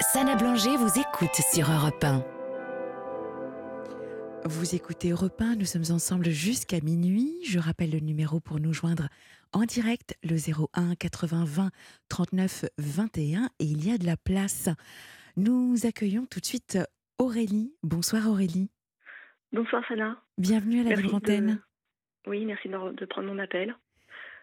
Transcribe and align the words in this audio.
Sana 0.00 0.36
Blanger 0.36 0.76
vous 0.76 0.98
écoute 0.98 1.34
sur 1.52 1.70
Europe 1.70 2.02
1. 2.02 2.24
Vous 4.44 4.74
écoutez 4.74 5.10
Europe 5.10 5.40
1, 5.40 5.56
nous 5.56 5.64
sommes 5.64 5.94
ensemble 5.94 6.30
jusqu'à 6.30 6.80
minuit. 6.80 7.34
Je 7.44 7.58
rappelle 7.58 7.90
le 7.90 8.00
numéro 8.00 8.40
pour 8.40 8.60
nous 8.60 8.72
joindre 8.72 9.08
en 9.52 9.62
direct, 9.64 10.16
le 10.22 10.36
01 10.36 10.94
80 10.94 11.44
20 11.46 11.70
39 12.08 12.64
21. 12.78 13.50
Et 13.58 13.64
il 13.64 13.86
y 13.86 13.92
a 13.92 13.98
de 13.98 14.06
la 14.06 14.16
place. 14.16 14.68
Nous 15.36 15.74
accueillons 15.86 16.26
tout 16.26 16.40
de 16.40 16.46
suite 16.46 16.78
Aurélie. 17.18 17.74
Bonsoir 17.82 18.28
Aurélie. 18.28 18.70
Bonsoir 19.52 19.82
Sana. 19.88 20.22
Bienvenue 20.38 20.80
à 20.80 20.84
la 20.84 20.94
libre 20.96 21.14
antenne. 21.14 21.60
de- 22.26 22.30
Oui, 22.30 22.44
merci 22.44 22.68
de, 22.68 22.92
de 22.94 23.04
prendre 23.06 23.28
mon 23.28 23.38
appel. 23.38 23.76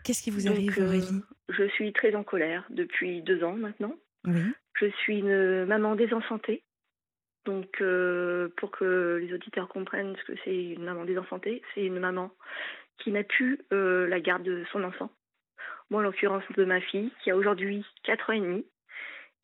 Qu'est-ce 0.03 0.21
qui 0.21 0.29
vous 0.29 0.41
Donc, 0.43 0.55
arrive 0.55 0.79
euh, 0.79 0.87
Aurélie? 0.87 1.21
Je 1.49 1.67
suis 1.69 1.91
très 1.93 2.13
en 2.15 2.23
colère 2.23 2.65
depuis 2.69 3.21
deux 3.23 3.43
ans 3.43 3.55
maintenant. 3.55 3.93
Oui. 4.25 4.41
Je 4.75 4.87
suis 4.87 5.19
une 5.19 5.65
maman 5.65 5.95
désenchantée. 5.95 6.63
Donc, 7.45 7.79
euh, 7.81 8.49
pour 8.57 8.71
que 8.71 9.19
les 9.21 9.33
auditeurs 9.33 9.67
comprennent 9.67 10.15
ce 10.17 10.23
que 10.31 10.37
c'est 10.43 10.63
une 10.71 10.83
maman 10.83 11.05
désenchantée, 11.05 11.61
c'est 11.73 11.85
une 11.85 11.99
maman 11.99 12.31
qui 12.97 13.11
n'a 13.11 13.23
plus 13.23 13.59
euh, 13.71 14.07
la 14.07 14.19
garde 14.19 14.43
de 14.43 14.65
son 14.71 14.83
enfant. 14.83 15.11
Moi, 15.91 15.99
en 16.01 16.03
l'occurrence 16.03 16.43
de 16.57 16.65
ma 16.65 16.81
fille, 16.81 17.11
qui 17.23 17.29
a 17.29 17.35
aujourd'hui 17.37 17.85
4 18.03 18.29
ans 18.31 18.33
et 18.33 18.39
demi. 18.39 18.65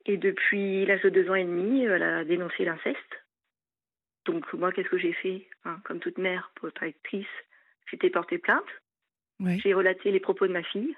Et 0.05 0.17
depuis 0.17 0.85
l'âge 0.87 1.03
de 1.03 1.09
2 1.09 1.29
ans 1.29 1.35
et 1.35 1.43
demi, 1.45 1.83
elle 1.83 2.01
a 2.01 2.23
dénoncé 2.25 2.65
l'inceste. 2.65 2.97
Donc, 4.25 4.51
moi, 4.53 4.71
qu'est-ce 4.71 4.89
que 4.89 4.97
j'ai 4.97 5.13
fait 5.13 5.47
hein, 5.65 5.79
Comme 5.85 5.99
toute 5.99 6.17
mère 6.17 6.51
protectrice, 6.55 7.27
j'étais 7.85 8.09
portée 8.09 8.39
plainte. 8.39 8.65
Oui. 9.39 9.59
J'ai 9.59 9.75
relaté 9.75 10.09
les 10.11 10.19
propos 10.19 10.47
de 10.47 10.53
ma 10.53 10.63
fille. 10.63 10.95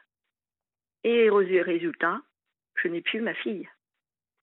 Et 1.04 1.30
ré- 1.30 1.62
résultat, 1.62 2.22
je 2.82 2.88
n'ai 2.88 3.02
plus 3.02 3.20
ma 3.20 3.34
fille. 3.34 3.68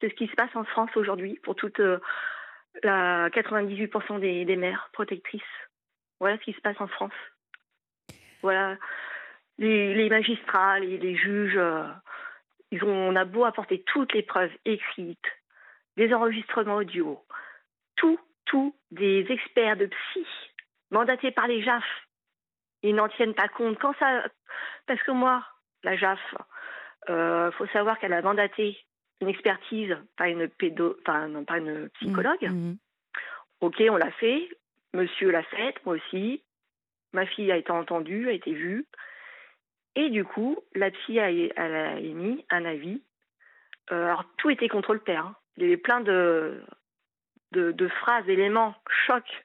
C'est 0.00 0.08
ce 0.08 0.14
qui 0.14 0.26
se 0.28 0.34
passe 0.34 0.54
en 0.54 0.64
France 0.64 0.90
aujourd'hui 0.96 1.38
pour 1.42 1.54
toute 1.54 1.80
euh, 1.80 1.98
la 2.82 3.28
98% 3.30 4.20
des, 4.20 4.56
mères 4.56 4.88
protectrices. 4.92 5.42
Voilà 6.20 6.38
ce 6.38 6.44
qui 6.44 6.52
se 6.52 6.60
passe 6.60 6.80
en 6.80 6.88
France. 6.88 7.12
Voilà. 8.42 8.76
Les, 9.58 10.08
magistrats, 10.08 10.78
les, 10.78 11.16
juges, 11.16 11.56
euh, 11.56 11.84
ils 12.70 12.82
ont, 12.82 13.10
on 13.10 13.16
a 13.16 13.24
beau 13.24 13.44
apporter 13.44 13.82
toutes 13.82 14.14
les 14.14 14.22
preuves 14.22 14.52
écrites, 14.64 15.18
des 15.96 16.14
enregistrements 16.14 16.76
audio, 16.76 17.22
tout, 17.96 18.18
tout, 18.46 18.74
des 18.90 19.26
experts 19.28 19.76
de 19.76 19.86
psy 19.86 20.26
mandatés 20.90 21.30
par 21.30 21.46
les 21.46 21.62
JAF 21.62 21.84
ils 22.82 22.94
n'en 22.94 23.08
tiennent 23.08 23.34
pas 23.34 23.48
compte. 23.48 23.78
Quand 23.78 23.94
ça, 23.98 24.24
parce 24.86 25.02
que 25.02 25.10
moi, 25.10 25.44
la 25.82 25.96
JAF, 25.96 26.20
euh, 27.08 27.50
faut 27.52 27.66
savoir 27.68 27.98
qu'elle 27.98 28.12
a 28.12 28.22
mandaté 28.22 28.78
une 29.20 29.28
expertise, 29.28 29.96
pas 30.16 30.28
une 30.28 30.48
pédo, 30.48 30.96
non, 31.28 31.44
pas 31.44 31.58
une 31.58 31.88
psychologue. 32.00 32.42
Mhm. 32.42 32.76
Ok, 33.60 33.82
on 33.90 33.96
l'a 33.96 34.10
fait. 34.12 34.48
Monsieur 34.94 35.30
l'a 35.30 35.42
fait, 35.42 35.74
moi 35.84 35.94
aussi. 35.96 36.42
Ma 37.12 37.26
fille 37.26 37.52
a 37.52 37.56
été 37.56 37.70
entendue, 37.70 38.28
a 38.28 38.32
été 38.32 38.52
vue. 38.52 38.86
Et 39.96 40.08
du 40.10 40.24
coup, 40.24 40.58
la 40.74 40.90
psy 40.90 41.18
a, 41.18 41.30
elle 41.30 41.52
a 41.56 41.98
émis 41.98 42.44
un 42.50 42.64
avis. 42.64 43.02
Euh, 43.92 44.04
alors 44.06 44.24
tout 44.38 44.50
était 44.50 44.68
contre 44.68 44.94
le 44.94 45.00
père. 45.00 45.26
hein. 45.26 45.36
Il 45.56 45.64
y 45.64 45.66
avait 45.66 45.76
plein 45.76 46.00
de, 46.00 46.62
de, 47.52 47.72
de 47.72 47.88
phrases, 47.88 48.24
d'éléments, 48.24 48.74
chocs 49.06 49.44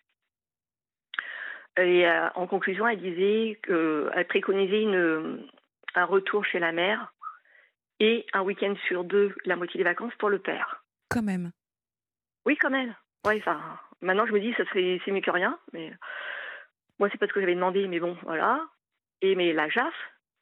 et 1.78 2.08
euh, 2.08 2.30
en 2.36 2.48
conclusion, 2.48 2.88
elle 2.88 3.00
disait 3.00 3.60
qu'elle 3.64 4.26
préconisait 4.28 4.82
une, 4.84 5.46
un 5.96 6.06
retour 6.06 6.46
chez 6.46 6.60
la 6.60 6.72
mère 6.72 7.12
et 8.00 8.26
un 8.34 8.42
week-end 8.42 8.76
sur 8.88 9.04
deux, 9.04 9.34
la 9.46 9.56
moitié 9.56 9.78
des 9.78 9.84
vacances 9.84 10.14
pour 10.20 10.30
le 10.30 10.40
père. 10.40 10.84
Quand 11.10 11.24
même. 11.24 11.52
Oui, 12.46 12.58
quand 12.58 12.70
même. 12.70 12.96
Ouais, 13.26 13.38
enfin, 13.40 13.80
maintenant 14.02 14.28
je 14.28 14.34
me 14.34 14.40
dis 14.40 14.54
ça 14.54 14.64
c'est 14.72 15.12
mieux 15.12 15.22
que 15.22 15.32
rien, 15.32 15.58
mais 15.74 15.92
moi 17.00 17.10
c'est 17.12 17.18
pas 17.18 17.28
ce 17.28 17.34
que 17.34 17.40
j'avais 17.40 17.56
demandé, 17.56 17.88
mais 17.88 18.00
bon, 18.00 18.18
voilà. 18.24 18.64
Et 19.22 19.36
mais 19.36 19.54
la 19.54 19.70
JAF 19.70 19.94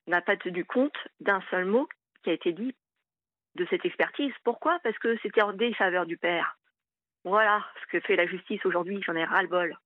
n'a 0.07 0.21
pas 0.21 0.35
tenu 0.35 0.65
compte 0.65 0.97
d'un 1.19 1.41
seul 1.49 1.65
mot 1.65 1.87
qui 2.23 2.29
a 2.29 2.33
été 2.33 2.51
dit 2.51 2.75
de 3.55 3.65
cette 3.69 3.85
expertise. 3.85 4.33
Pourquoi? 4.43 4.79
Parce 4.83 4.97
que 4.97 5.17
c'était 5.21 5.41
en 5.41 5.53
défaveur 5.53 6.05
du 6.05 6.17
père. 6.17 6.57
Voilà 7.23 7.65
ce 7.81 7.87
que 7.87 7.99
fait 8.01 8.15
la 8.15 8.27
justice 8.27 8.65
aujourd'hui. 8.65 9.01
J'en 9.05 9.15
ai 9.15 9.23
ras 9.23 9.43
le 9.43 9.47
bol. 9.47 9.77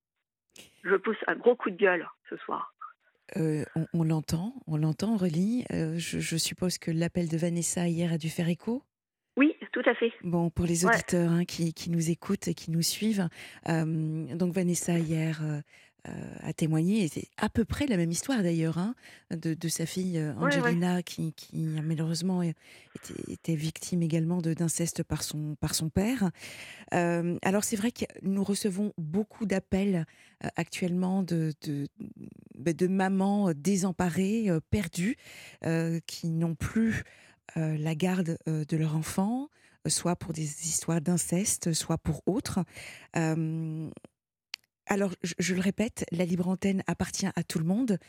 Je 0.83 0.95
pousse 0.95 1.17
un 1.27 1.35
gros 1.35 1.56
coup 1.56 1.69
de 1.69 1.75
gueule 1.75 2.07
ce 2.29 2.38
soir. 2.38 2.73
Euh, 3.35 3.65
on 3.75 3.85
on 3.93 4.03
l'entend, 4.03 4.53
on 4.67 4.77
l'entend 4.77 5.15
Aurélie. 5.15 5.65
Euh, 5.73 5.97
je, 5.97 6.19
je 6.19 6.38
suppose 6.38 6.77
que 6.77 6.91
l'appel 6.91 7.27
de 7.27 7.38
Vanessa 7.38 7.88
hier 7.88 8.13
a 8.13 8.17
dû 8.17 8.29
faire 8.29 8.47
écho? 8.47 8.83
Oui, 9.35 9.53
tout 9.71 9.81
à 9.85 9.93
fait. 9.95 10.11
Bon, 10.23 10.49
pour 10.49 10.65
les 10.65 10.85
Ouais. 10.85 10.93
auditeurs 10.95 11.31
hein, 11.31 11.45
qui, 11.45 11.73
qui 11.73 11.89
nous 11.91 12.09
écoutent 12.09 12.47
et 12.47 12.53
qui 12.55 12.71
nous 12.71 12.81
suivent, 12.81 13.27
euh, 13.69 14.35
donc 14.35 14.53
Vanessa 14.53 14.97
hier 14.97 15.41
a 16.06 16.53
témoigné, 16.53 17.03
et 17.03 17.08
c'est 17.09 17.28
à 17.38 17.50
peu 17.50 17.66
près 17.66 17.85
la 17.85 17.97
même 17.97 18.12
histoire 18.12 18.41
d'ailleurs, 18.41 18.78
hein, 18.78 18.96
de, 19.31 19.53
de 19.53 19.68
sa 19.68 19.85
fille 19.85 20.18
euh, 20.18 20.34
Ouais, 20.35 20.46
ouais. 20.46 20.58
Angelina 20.59 21.03
qui, 21.03 21.34
qui 21.34 21.58
malheureusement 21.84 22.41
était, 22.41 22.56
était 23.28 23.56
victime 23.56 24.02
également 24.02 24.41
de- 24.41 24.53
d'inceste 24.53 25.03
par 25.03 25.22
son, 25.24 25.56
par 25.59 25.75
son 25.75 25.90
père. 25.90 26.31
Euh, 26.94 27.38
alors 27.41 27.66
c'est 27.66 27.75
vrai 27.75 27.91
que 27.91 28.06
nous 28.22 28.44
recevons 28.44 28.94
beaucoup 28.97 29.46
d'appels 29.46 30.06
euh, 30.46 30.47
actuellement 30.56 31.24
de, 31.24 31.52
de, 31.63 31.88
bah, 32.57 32.72
de 32.72 32.88
mamans 32.88 33.52
désemparées, 33.53 34.50
euh, 34.50 34.59
perdues, 34.69 35.18
qui 36.06 36.30
n'ont 36.30 36.56
plus 36.56 37.03
la 37.56 37.96
garde 37.96 38.38
de 38.46 38.78
leur 38.78 38.96
enfant, 38.96 39.50
soit 39.88 40.16
pour 40.16 40.31
des 40.34 40.44
histoires 40.44 41.02
d'inceste, 41.02 41.74
soit 41.74 41.97
pour 41.97 42.22
autres. 42.28 42.59
Alors, 44.88 45.14
je, 45.22 45.34
je 45.40 45.53
le 45.53 45.62
répète, 45.62 46.06
la 46.12 46.25
libre 46.25 46.48
antenne 46.48 46.81
appartient 46.88 47.28
à 47.36 47.44
tout 47.44 47.59
le 47.59 47.66
monde. 47.66 48.00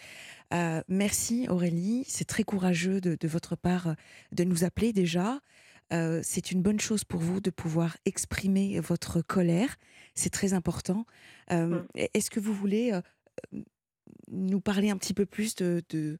Euh, 0.55 0.81
merci 0.89 1.47
Aurélie, 1.49 2.05
c'est 2.06 2.25
très 2.25 2.44
courageux 2.44 3.00
de, 3.00 3.16
de 3.19 3.28
votre 3.28 3.56
part 3.56 3.89
euh, 3.89 3.93
de 4.33 4.44
nous 4.44 4.65
appeler 4.65 4.93
déjà. 4.93 5.41
Euh, 5.93 6.21
c'est 6.22 6.53
une 6.53 6.62
bonne 6.62 6.78
chose 6.81 7.03
pour 7.05 7.21
vous 7.21 7.41
de 7.41 7.50
pouvoir 7.50 7.97
exprimer 8.05 8.78
votre 8.81 9.22
colère, 9.22 9.77
c'est 10.15 10.31
très 10.31 10.53
important. 10.53 11.05
Euh, 11.50 11.66
Mm. 11.66 11.87
Est-ce 12.15 12.31
que 12.31 12.41
vous 12.41 12.53
voulez 12.55 12.93
nous 14.31 14.60
parler 14.60 14.91
un 14.91 14.97
petit 14.99 15.15
peu 15.15 15.27
plus 15.27 15.55
de, 15.56 15.83
de- 15.91 16.19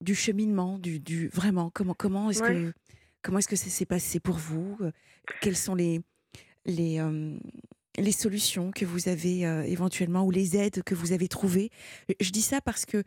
du 0.00 0.14
cheminement, 0.14 0.78
du, 0.78 1.00
du 1.00 1.28
vraiment 1.28 1.70
comment 1.70 1.94
comment 1.94 2.30
est-ce 2.30 2.42
Ouais. 2.42 2.52
que 2.54 2.72
comment 3.22 3.38
est-ce 3.38 3.48
que 3.48 3.56
ça 3.56 3.70
s'est 3.70 3.86
passé 3.86 4.20
pour 4.20 4.36
vous? 4.36 4.76
Quelles 5.40 5.56
sont 5.56 5.74
les 5.74 6.00
les 6.66 6.98
euh, 6.98 7.38
les 7.98 8.12
solutions 8.12 8.70
que 8.72 8.84
vous 8.84 9.08
avez 9.08 9.46
euh, 9.46 9.62
éventuellement 9.64 10.24
ou 10.24 10.30
les 10.30 10.56
aides 10.56 10.82
que 10.82 10.94
vous 10.94 11.12
avez 11.12 11.28
trouvées 11.28 11.70
Je 12.20 12.30
dis 12.30 12.42
ça 12.42 12.60
parce 12.60 12.84
que 12.86 13.02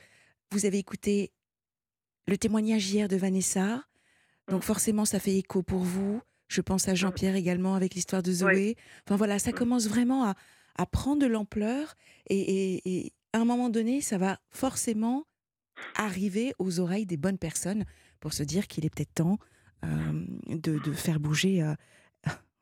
vous 0.52 0.66
avez 0.66 0.78
écouté 0.78 1.32
le 2.28 2.38
témoignage 2.38 2.90
hier 2.90 3.08
de 3.08 3.16
Vanessa, 3.18 3.84
donc 4.50 4.62
Mm. 4.62 4.66
forcément 4.66 5.06
ça 5.06 5.20
fait 5.20 5.36
écho 5.38 5.62
pour 5.64 5.80
vous. 5.84 6.22
Je 6.50 6.62
pense 6.62 6.88
à 6.88 6.96
Jean-Pierre 6.96 7.36
également 7.36 7.76
avec 7.76 7.94
l'histoire 7.96 8.24
de 8.24 8.32
Zoé. 8.32 8.76
Enfin 9.06 9.18
voilà, 9.18 9.40
ça 9.40 9.52
Mm. 9.52 9.56
commence 9.56 9.88
vraiment 9.88 10.24
à, 10.26 10.36
à 10.78 10.86
prendre 10.86 11.22
de 11.22 11.28
l'ampleur 11.28 11.96
et, 12.30 12.40
et- 12.40 12.82
et 13.08 13.14
à 13.34 13.40
un 13.40 13.46
moment 13.46 13.70
donné, 13.70 14.00
ça 14.02 14.18
va 14.18 14.40
forcément 14.52 15.26
arriver 15.96 16.54
aux 16.60 16.80
oreilles 16.80 17.06
des 17.06 17.18
bonnes 17.18 17.38
personnes 17.38 17.84
pour 18.20 18.34
se 18.34 18.44
dire 18.44 18.68
qu'il 18.68 18.86
est 18.86 18.90
peut-être 18.90 19.14
temps 19.14 19.38
euh, 19.84 20.26
de, 20.48 20.80
de 20.80 20.92
faire 20.94 21.20
bouger. 21.20 21.62
euh, 21.62 21.76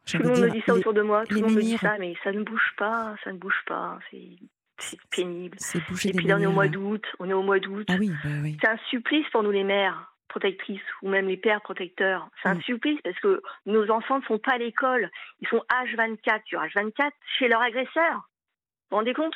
Tout 0.06 0.18
le 0.18 0.30
monde 0.30 0.40
me 0.40 0.50
dit 0.52 0.62
ça 0.66 0.74
les- 0.74 0.80
autour 0.80 0.94
de 0.94 1.02
moi, 1.02 1.26
tout 1.26 1.36
le 1.36 1.42
monde 1.42 1.56
me 1.56 1.62
dit 1.62 1.78
ça, 1.78 1.98
mais 2.00 2.16
ça 2.24 2.32
ne 2.32 2.44
bouge 2.44 2.74
pas, 2.78 3.16
ça 3.24 3.32
ne 3.34 3.38
bouge 3.38 3.62
pas, 3.66 3.98
c'est 4.12 4.98
pénible. 5.10 5.58
Et 6.04 6.12
puis 6.14 6.28
là, 6.28 6.36
on 6.38 6.40
est 6.42 6.46
au 6.46 6.52
mois 6.52 6.68
d'août, 6.68 7.04
on 7.20 7.30
est 7.30 7.34
au 7.34 7.44
mois 7.44 7.60
d'août. 7.60 7.86
Ah 7.90 7.96
oui, 8.00 8.12
bah 8.24 8.30
oui. 8.44 8.58
C'est 8.62 8.70
un 8.70 8.78
supplice 8.90 9.26
pour 9.32 9.42
nous 9.44 9.52
les 9.52 9.64
mères 9.64 10.12
protectrices 10.28 10.82
ou 11.02 11.08
même 11.10 11.28
les 11.28 11.38
pères 11.38 11.62
protecteurs. 11.62 12.30
C'est 12.44 12.50
un 12.50 12.56
Mm. 12.56 12.62
supplice 12.64 13.00
parce 13.04 13.18
que 13.20 13.42
nos 13.66 13.90
enfants 13.90 14.20
ne 14.20 14.26
sont 14.26 14.38
pas 14.38 14.54
à 14.54 14.58
l'école. 14.58 15.10
Ils 15.40 15.48
sont 15.48 15.64
H24 15.70 16.42
sur 16.46 16.60
H24 16.62 17.12
chez 17.40 17.48
leur 17.48 17.62
agresseur. 17.62 18.14
Vous 18.16 18.22
vous 18.92 18.98
rendez 18.98 19.14
compte? 19.14 19.36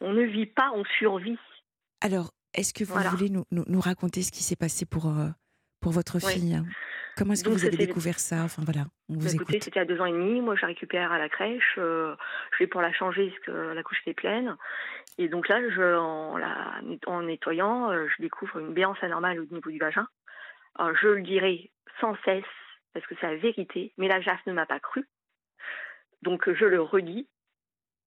On 0.00 0.12
ne 0.12 0.22
vit 0.22 0.46
pas, 0.46 0.70
on 0.74 0.84
survit. 0.98 1.38
Alors, 2.00 2.30
est-ce 2.54 2.72
que 2.72 2.84
vous 2.84 2.94
Voilà. 2.94 3.10
voulez 3.10 3.28
nous, 3.30 3.44
nous- 3.50 3.64
nous 3.66 3.80
raconter 3.80 4.22
ce 4.22 4.30
qui 4.32 4.42
s'est 4.42 4.56
passé 4.56 4.86
pour, 4.86 5.08
euh, 5.08 5.28
pour 5.80 5.92
votre 5.92 6.18
fille 6.20 6.54
hein 6.54 6.64
Comment 7.16 7.32
est-ce 7.32 7.42
que 7.42 7.48
Donc, 7.48 7.58
vous 7.58 7.66
avez 7.66 7.76
découvert 7.76 8.20
ça? 8.20 8.44
Enfin 8.44 8.62
voilà, 8.64 8.82
on 9.08 9.14
vous 9.14 9.24
Bah, 9.24 9.30
écoutez, 9.34 9.54
écoute. 9.56 9.64
c'était 9.64 9.80
à 9.80 9.84
deux 9.84 10.00
ans 10.00 10.04
et 10.06 10.12
demi. 10.12 10.40
Moi, 10.40 10.54
je 10.54 10.60
la 10.62 10.68
récupère 10.68 11.10
à 11.10 11.18
la 11.18 11.28
crèche. 11.28 11.74
euh, 11.78 12.14
je 12.52 12.58
vais 12.60 12.68
pour 12.68 12.80
la 12.80 12.92
changer 12.92 13.28
parce 13.30 13.40
que 13.40 13.50
la 13.74 13.82
couche 13.82 14.00
était 14.02 14.14
pleine. 14.14 14.56
Et 15.18 15.28
donc 15.28 15.48
là, 15.48 15.60
je, 15.68 15.96
en, 15.96 16.36
la, 16.36 16.80
en 17.06 17.22
nettoyant, 17.22 17.90
euh, 17.90 18.06
je 18.16 18.22
découvre 18.22 18.58
une 18.60 18.72
béance 18.72 18.98
anormale 19.02 19.40
au 19.40 19.46
niveau 19.52 19.68
du 19.68 19.78
vagin. 19.80 20.06
Alors, 20.76 20.94
je 20.96 21.08
le 21.08 21.22
dirai 21.22 21.72
sans 22.00 22.16
cesse 22.24 22.44
parce 22.94 23.04
que 23.06 23.16
c'est 23.20 23.26
la 23.26 23.34
vérité. 23.36 23.92
Mais 23.98 24.06
la 24.06 24.20
JAF 24.20 24.38
ne 24.46 24.52
m'a 24.52 24.66
pas 24.66 24.78
cru. 24.78 25.04
Donc, 26.22 26.48
je 26.52 26.64
le 26.66 26.80
redis. 26.80 27.28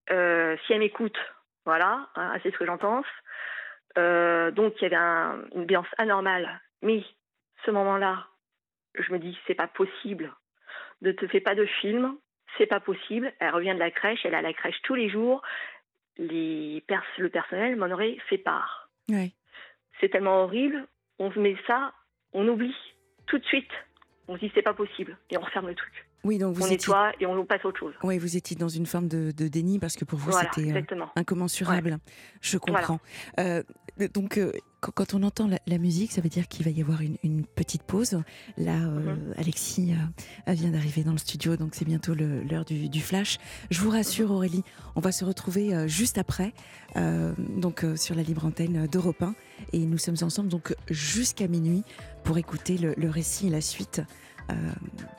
Euh, 0.09 0.55
si 0.65 0.71
elle 0.71 0.79
m'écoute, 0.79 1.17
voilà, 1.65 2.07
hein, 2.15 2.33
c'est 2.43 2.51
ce 2.51 2.57
que 2.57 2.65
j'en 2.65 2.77
pense. 2.77 3.05
Donc, 3.97 4.73
il 4.79 4.83
y 4.83 4.85
avait 4.85 4.95
un- 4.95 5.43
une 5.53 5.65
béance 5.65 5.87
anormale. 5.97 6.61
Mais 6.81 7.03
ce 7.65 7.71
moment-là, 7.71 8.27
je 8.95 9.11
me 9.11 9.19
dis, 9.19 9.37
c'est 9.47 9.55
pas 9.55 9.67
possible 9.67 10.33
ne 11.01 11.11
te 11.11 11.27
fais 11.27 11.39
pas 11.39 11.55
de 11.55 11.65
film, 11.81 12.15
c'est 12.57 12.67
pas 12.67 12.79
possible. 12.79 13.33
Elle 13.39 13.53
revient 13.53 13.73
de 13.73 13.79
la 13.79 13.91
crèche, 13.91 14.19
elle 14.23 14.33
est 14.33 14.37
à 14.37 14.41
la 14.41 14.53
crèche 14.53 14.79
tous 14.83 14.95
les 14.95 15.09
jours. 15.09 15.41
Les 16.17 16.83
pers 16.87 17.03
le 17.17 17.29
personnel 17.29 17.75
m'en 17.75 17.89
aurait 17.89 18.17
fait 18.29 18.37
part. 18.37 18.89
Ouais. 19.09 19.31
C'est 19.99 20.09
tellement 20.09 20.43
horrible, 20.43 20.87
on 21.19 21.31
met 21.39 21.55
ça, 21.67 21.93
on 22.33 22.47
oublie 22.47 22.75
tout 23.27 23.37
de 23.37 23.45
suite. 23.45 23.71
On 24.27 24.35
se 24.35 24.39
dit 24.41 24.51
c'est 24.53 24.61
pas 24.61 24.73
possible 24.73 25.17
et 25.29 25.37
on 25.37 25.41
referme 25.41 25.67
le 25.67 25.75
truc. 25.75 26.07
Oui, 26.23 26.37
donc 26.37 26.55
vous 26.55 26.61
on 26.61 26.65
étiez, 26.65 26.75
nettoie 26.77 27.11
et 27.19 27.25
on 27.25 27.45
passe 27.45 27.65
à 27.65 27.67
autre 27.67 27.79
chose. 27.79 27.95
oui, 28.03 28.19
vous 28.19 28.37
étiez 28.37 28.55
dans 28.55 28.69
une 28.69 28.85
forme 28.85 29.07
de, 29.07 29.31
de 29.31 29.47
déni 29.47 29.79
parce 29.79 29.95
que 29.95 30.05
pour 30.05 30.19
vous 30.19 30.29
Voilà, 30.29 30.49
c'était 30.53 30.71
euh, 30.71 31.05
incommensurable. 31.15 31.97
Je 32.41 32.59
comprends. 32.59 32.99
Euh, 33.39 33.63
donc, 34.13 34.37
euh, 34.37 34.51
quand, 34.81 35.13
on 35.13 35.21
entend 35.23 35.47
la, 35.47 35.59
la 35.67 35.77
musique, 35.77 36.11
ça 36.11 36.21
veut 36.21 36.29
dire 36.29 36.47
qu'il 36.47 36.65
va 36.65 36.71
y 36.71 36.81
avoir 36.81 37.01
une, 37.01 37.17
une 37.23 37.45
petite 37.45 37.83
pause. 37.83 38.21
Là, 38.57 38.73
euh, 38.75 39.15
Mhm. 39.15 39.33
Alexis 39.37 39.93
euh, 40.47 40.53
vient 40.53 40.71
d'arriver 40.71 41.03
dans 41.03 41.11
le 41.11 41.17
studio, 41.19 41.55
donc 41.55 41.75
c'est 41.75 41.85
bientôt 41.85 42.13
l'heure 42.15 42.65
du, 42.65 42.89
du 42.89 42.99
flash. 43.01 43.37
Je 43.69 43.79
vous 43.81 43.89
rassure. 43.91 44.31
Aurélie, 44.31 44.63
on 44.95 44.99
va 44.99 45.11
se 45.11 45.23
retrouver 45.23 45.73
euh, 45.75 45.87
juste 45.87 46.17
après, 46.17 46.53
euh, 46.95 47.33
donc 47.57 47.83
euh, 47.83 47.95
sur 47.95 48.15
la 48.15 48.23
libre 48.23 48.45
antenne 48.45 48.87
d'Europe 48.87 49.21
1, 49.21 49.35
et 49.73 49.79
nous 49.79 49.97
sommes 49.97 50.17
ensemble 50.21 50.49
donc 50.49 50.75
jusqu'à 50.89 51.47
minuit 51.47 51.83
pour 52.23 52.37
écouter 52.37 52.77
le, 52.77 52.93
le 52.97 53.09
récit 53.09 53.47
et 53.47 53.49
la 53.51 53.61
suite 53.61 54.01
euh, 54.49 54.53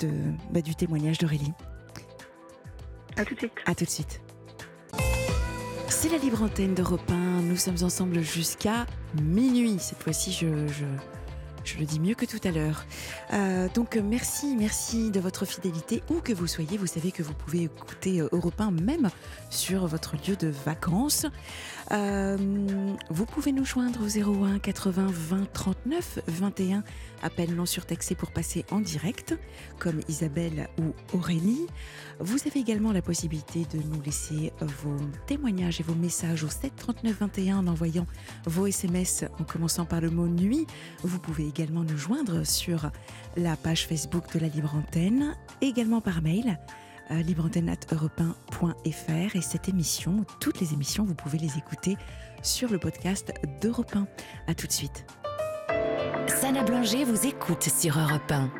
de, 0.01 0.11
bah, 0.53 0.61
du 0.61 0.75
témoignage 0.75 1.19
d'Aurélie. 1.19 1.53
À 3.17 3.25
tout 3.25 3.35
de 3.35 3.39
suite. 3.41 3.53
À 3.67 3.75
tout 3.75 3.85
de 3.85 3.91
suite. 3.91 4.21
C'est 5.89 6.09
la 6.09 6.19
libre 6.19 6.43
antenne 6.43 6.75
d'Europe 6.75 7.09
1. 7.11 7.32
Nous 7.53 7.59
sommes 7.59 7.85
ensemble 7.85 8.23
jusqu'à 8.23 8.87
minuit. 9.23 9.77
Cette 9.79 10.03
fois-ci, 10.03 10.33
je, 10.33 10.47
je 11.65 11.79
le 11.79 11.85
dis 11.85 12.01
mieux 12.01 12.15
que 12.15 12.25
tout 12.25 12.41
à 12.45 12.51
l'heure. 12.51 12.85
Euh, 13.33 13.69
donc, 13.75 13.97
euh, 13.97 14.03
merci, 14.03 14.57
merci 14.57 15.11
de 15.11 15.21
votre 15.21 15.45
fidélité. 15.45 16.03
Où 16.11 16.21
que 16.21 16.33
vous 16.33 16.47
soyez, 16.47 16.77
vous 16.77 16.87
savez 16.87 17.13
que 17.13 17.23
vous 17.23 17.35
pouvez 17.35 17.65
écouter 17.65 18.21
euh, 18.21 18.29
Europe 18.33 18.61
1 18.61 18.71
même 18.73 19.11
sur 19.51 19.87
votre 19.87 20.17
lieu 20.17 20.37
de 20.37 20.49
vacances. 20.49 21.27
Vous 21.91 23.27
pouvez 23.27 23.53
nous 23.53 23.65
joindre 23.65 24.01
au 24.03 24.45
01 24.45 24.59
80 24.59 25.07
20 25.11 25.53
39 25.53 26.21
21. 26.27 26.85
Appel 27.23 27.55
non 27.55 27.67
surtaxé 27.67 28.15
pour 28.15 28.33
passer 28.33 28.65
en 28.71 28.81
direct, 28.81 29.39
comme 29.79 30.01
Isabelle 30.09 30.69
ou 30.79 30.95
Aurélie. 31.17 31.67
Vous 32.19 32.39
avez 32.47 32.61
également 32.61 32.93
la 32.93 33.03
possibilité 33.03 33.67
de 33.73 33.79
nous 33.79 34.01
laisser 34.03 34.53
vos 34.61 34.97
témoignages 35.27 35.81
et 35.81 35.83
vos 35.83 35.95
messages 35.95 36.45
au 36.45 36.49
7 36.49 36.75
39 36.75 37.17
21 37.21 37.59
en 37.59 37.67
envoyant 37.67 38.07
vos 38.47 38.67
SMS 38.67 39.25
en 39.39 39.45
commençant 39.45 39.85
par 39.85 40.01
le 40.01 40.11
mot 40.11 40.27
nuit. 40.27 40.67
Vous 41.03 41.19
pouvez 41.19 41.47
également 41.55 41.83
nous 41.83 41.99
joindre 41.99 42.47
sur 42.47 42.91
la 43.37 43.57
page 43.57 43.87
Facebook 43.87 44.33
de 44.35 44.41
la 44.41 44.49
Libre 44.49 44.75
Antenne, 44.75 45.37
également 45.61 46.01
par 46.01 46.23
mail 46.23 46.59
euh, 47.11 47.21
libreantenne@europe1.fr 47.23 49.37
et 49.37 49.43
cette 49.43 49.69
émission, 49.69 50.25
toutes 50.41 50.61
les 50.61 50.73
émissions, 50.73 51.05
vous 51.05 51.15
pouvez 51.15 51.37
les 51.39 51.59
écouter 51.59 51.97
sur 52.43 52.71
le 52.71 52.79
podcast 52.79 53.33
d'Europe 53.61 53.95
1. 53.95 54.07
À 54.47 54.55
tout 54.55 54.67
de 54.67 54.73
suite. 54.73 55.05
Sana 56.27 56.63
Blanger 56.63 57.05
vous 57.05 57.27
écoute 57.27 57.65
sur 57.65 57.99
Europe 57.99 58.31
1. 58.31 58.51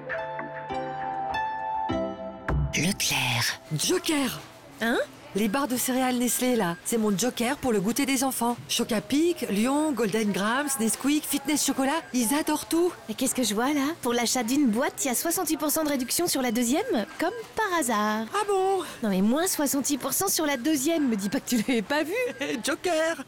Leclerc. 2.77 3.61
Joker 3.75 4.41
Hein? 4.81 4.99
Les 5.35 5.49
barres 5.49 5.69
de 5.69 5.77
céréales 5.77 6.19
Nestlé, 6.19 6.57
là, 6.57 6.77
c'est 6.85 6.99
mon 6.99 7.17
joker 7.17 7.57
pour 7.57 7.73
le 7.73 7.81
goûter 7.81 8.05
des 8.05 8.23
enfants. 8.23 8.55
Chocapic, 8.69 9.47
Lion, 9.51 9.93
Golden 9.93 10.31
Grams, 10.31 10.69
Nesquik, 10.79 11.25
Fitness 11.25 11.65
Chocolat, 11.65 12.03
ils 12.13 12.35
adorent 12.35 12.69
tout. 12.69 12.93
Et 13.09 13.15
qu'est-ce 13.15 13.35
que 13.35 13.43
je 13.43 13.55
vois 13.55 13.73
là? 13.73 13.95
Pour 14.03 14.13
l'achat 14.13 14.43
d'une 14.43 14.69
boîte, 14.69 15.03
il 15.05 15.09
y 15.09 15.11
a 15.11 15.15
68% 15.15 15.85
de 15.85 15.89
réduction 15.89 16.27
sur 16.27 16.43
la 16.43 16.53
deuxième 16.53 16.85
Comme 17.19 17.33
par 17.57 17.79
hasard. 17.81 18.27
Ah 18.35 18.45
bon? 18.47 18.83
Non 19.03 19.09
mais 19.09 19.23
moins 19.23 19.47
66% 19.47 20.31
sur 20.31 20.45
la 20.45 20.59
deuxième, 20.59 21.09
me 21.09 21.17
dis 21.17 21.31
pas 21.31 21.41
que 21.41 21.49
tu 21.49 21.57
l'avais 21.57 21.81
pas 21.81 22.03
vu 22.05 22.13
Joker 22.63 23.25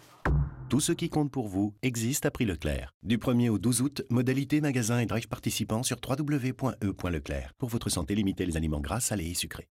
Tout 0.69 0.81
ce 0.81 0.93
qui 0.93 1.09
compte 1.09 1.31
pour 1.31 1.49
vous 1.49 1.73
existe 1.83 2.27
à 2.27 2.31
prix 2.31 2.45
Leclerc. 2.45 2.93
Du 3.03 3.17
1er 3.17 3.49
au 3.49 3.57
12 3.57 3.81
août, 3.81 4.03
modalité 4.11 4.61
magasin 4.61 4.99
et 4.99 5.07
drive 5.07 5.29
participants 5.29 5.83
sur 5.83 5.97
www.e.leclerc. 6.07 7.53
Pour 7.57 7.71
votre 7.71 7.89
santé, 7.89 8.15
limitez 8.15 8.45
les 8.45 8.59
aliments 8.59 8.81
gras, 8.81 9.01
salés 9.01 9.31
et 9.31 9.35
sucrés. 9.35 9.69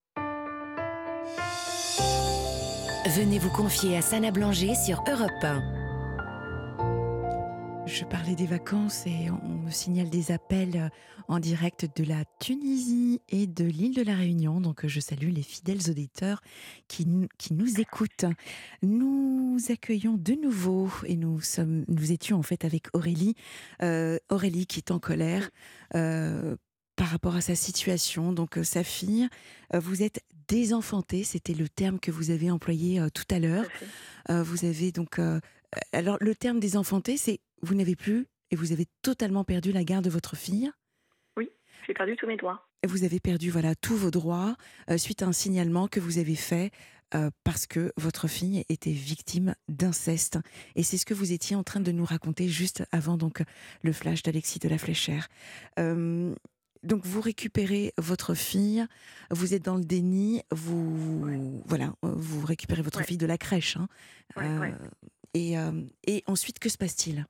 Venez 3.06 3.38
vous 3.38 3.50
confier 3.50 3.98
à 3.98 4.02
Sana 4.02 4.32
Blanger 4.32 4.76
sur 4.76 5.04
Europe 5.10 5.44
1. 5.44 5.62
Je 7.86 8.06
parlais 8.06 8.34
des 8.34 8.46
vacances 8.46 9.06
et 9.06 9.30
on 9.30 9.66
me 9.66 9.72
signale 9.72 10.10
des 10.10 10.32
appels 10.32 10.78
euh, 10.78 10.88
en 11.28 11.40
direct 11.40 11.86
de 11.98 12.06
la 12.06 12.24
Tunisie 12.40 13.20
et 13.28 13.46
de 13.46 13.66
l'île 13.66 13.94
de 13.94 14.04
la 14.04 14.16
Réunion. 14.16 14.62
Donc 14.62 14.86
euh, 14.86 14.88
je 14.88 15.02
salue 15.02 15.34
les 15.34 15.42
fidèles 15.42 15.90
auditeurs 15.90 16.42
qui, 16.88 17.06
qui 17.38 17.54
nous 17.54 17.82
écoutent. 17.82 18.24
Nous 18.84 19.58
accueillons 19.68 20.16
de 20.18 20.36
nouveau 20.36 20.90
et 21.06 21.18
nous 21.18 21.42
sommes, 21.42 21.84
nous 21.90 22.14
étions 22.14 22.40
en 22.40 22.44
fait 22.44 22.64
avec 22.64 22.88
Aurélie. 22.94 23.36
Euh, 23.82 24.18
Aurélie 24.30 24.66
qui 24.66 24.80
est 24.80 24.92
en 24.92 25.00
colère 25.00 25.50
par 25.92 27.08
rapport 27.08 27.36
à 27.36 27.42
sa 27.42 27.56
situation. 27.56 28.32
Donc 28.32 28.58
sa 28.64 28.86
fille, 28.86 29.28
vous 29.74 30.04
êtes 30.04 30.22
désenfantée, 30.48 31.24
c'était 31.24 31.54
le 31.54 31.70
terme 31.70 32.00
que 32.00 32.12
vous 32.12 32.32
avez 32.32 32.52
employé 32.52 33.00
euh, 33.00 33.10
tout 33.14 33.26
à 33.30 33.40
l'heure. 33.40 33.66
Euh, 34.30 34.44
vous 34.44 34.66
avez 34.66 34.92
donc. 34.92 35.20
euh, 35.20 35.40
alors, 35.92 36.18
le 36.20 36.36
terme 36.36 36.60
désenfanté, 36.60 37.18
c'est 37.18 37.40
vous 37.62 37.76
n'avez 37.76 37.96
plus 37.96 38.28
et 38.52 38.56
vous 38.56 38.72
avez 38.72 38.86
totalement 39.02 39.44
perdu 39.44 39.72
la 39.72 39.84
garde 39.84 40.06
de 40.06 40.10
votre 40.10 40.36
fille. 40.36 40.72
J'ai 41.86 41.94
perdu 41.94 42.16
tous 42.16 42.28
mes 42.28 42.38
doigts. 42.38 42.66
Et 42.82 42.88
Vous 42.88 43.04
avez 43.04 43.20
perdu 43.20 43.50
voilà 43.50 43.76
tous 43.76 43.98
vos 43.98 44.10
droits 44.10 44.56
suite 44.96 45.22
à 45.22 45.26
un 45.26 45.34
signalement 45.34 45.90
que 45.90 46.00
vous 46.00 46.18
avez 46.18 46.36
fait 46.36 46.72
parce 47.44 47.68
que 47.68 47.92
votre 47.98 48.30
fille 48.30 48.64
était 48.70 48.94
victime 48.94 49.54
d'inceste. 49.68 50.40
Et 50.78 50.84
c'est 50.84 50.98
ce 50.98 51.06
que 51.06 51.14
vous 51.14 51.34
étiez 51.34 51.58
en 51.58 51.64
train 51.64 51.82
de 51.82 51.92
nous 51.92 52.06
raconter 52.06 52.48
juste 52.48 52.86
avant 52.94 53.18
donc 53.18 53.44
le 53.82 53.92
flash 53.92 54.24
d'Alexis 54.24 54.60
de 54.60 54.70
la 54.70 54.78
Fléchère. 54.78 55.28
Euh, 55.78 56.34
donc 56.84 57.06
vous 57.06 57.22
récupérez 57.22 57.94
votre 57.98 58.34
fille, 58.36 58.86
vous 59.32 59.54
êtes 59.54 59.64
dans 59.64 59.78
le 59.78 59.84
déni, 59.84 60.42
vous 60.52 61.62
voilà, 61.66 61.94
euh, 62.04 62.14
vous 62.16 62.46
récupérez 62.46 62.82
votre 62.82 63.00
Ouais. 63.00 63.06
fille 63.06 63.18
de 63.18 63.26
la 63.26 63.38
crèche. 63.38 63.78
hein. 63.78 63.88
Ouais, 64.36 64.44
Euh. 64.46 64.72
Et, 65.36 65.58
euh, 65.58 65.72
et 66.06 66.24
ensuite, 66.28 66.60
que 66.60 66.70
se 66.70 66.78
passe-t-il? 66.78 67.26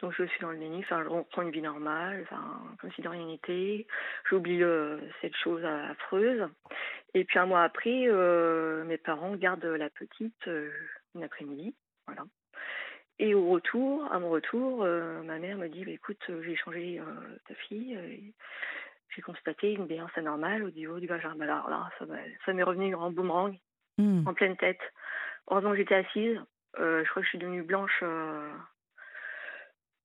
Donc 0.00 0.12
je 0.16 0.24
suis 0.26 0.40
dans 0.40 0.50
le 0.50 0.58
déni, 0.58 0.78
enfin, 0.80 1.02
je 1.04 1.08
reprends 1.08 1.42
une 1.42 1.50
vie 1.50 1.62
normale, 1.62 2.22
enfin, 2.22 2.62
comme 2.80 2.92
si 2.92 3.00
de 3.02 3.08
rien 3.08 3.26
n'était. 3.26 3.86
J'oublie 4.28 4.60
cette 5.22 5.34
chose 5.36 5.64
affreuse. 5.64 6.46
Et 7.14 7.24
puis 7.24 7.38
un 7.38 7.46
mois 7.46 7.62
après, 7.64 8.06
mes 8.84 8.98
parents 8.98 9.34
gardent 9.36 9.64
la 9.64 9.88
petite 9.90 10.48
une 11.14 11.22
après-midi. 11.22 11.74
Voilà. 12.06 12.24
Et 13.18 13.34
au 13.34 13.48
retour, 13.48 14.06
à 14.12 14.18
mon 14.18 14.28
retour, 14.28 14.82
euh, 14.82 15.22
ma 15.22 15.38
mère 15.38 15.56
me 15.56 15.68
dit 15.68 15.84
bah, 15.84 15.92
écoute, 15.92 16.22
euh, 16.28 16.42
j'ai 16.42 16.52
échangé 16.52 17.00
euh, 17.00 17.04
ta 17.48 17.54
fille. 17.54 17.98
j'ai 19.08 19.22
constaté 19.22 19.72
une 19.72 19.86
béance 19.86 20.10
anormale 20.16 20.62
au 20.64 20.70
niveau 20.70 21.00
du 21.00 21.06
vagin. 21.06 21.34
Bah, 21.36 21.44
alors 21.44 21.70
là, 21.70 21.90
ça 22.44 22.52
m'est 22.52 22.62
revenu 22.62 22.94
en 22.94 23.10
boomerang. 23.10 23.56
Hmm. 23.98 24.28
en 24.28 24.34
pleine 24.34 24.58
tête. 24.58 24.80
Heureusement 25.48 25.70
que 25.70 25.78
j'étais 25.78 25.94
assise. 25.94 26.38
Je 26.76 27.08
crois 27.08 27.22
que 27.22 27.24
je 27.24 27.30
suis 27.30 27.38
devenue 27.38 27.62
blanche. 27.62 28.04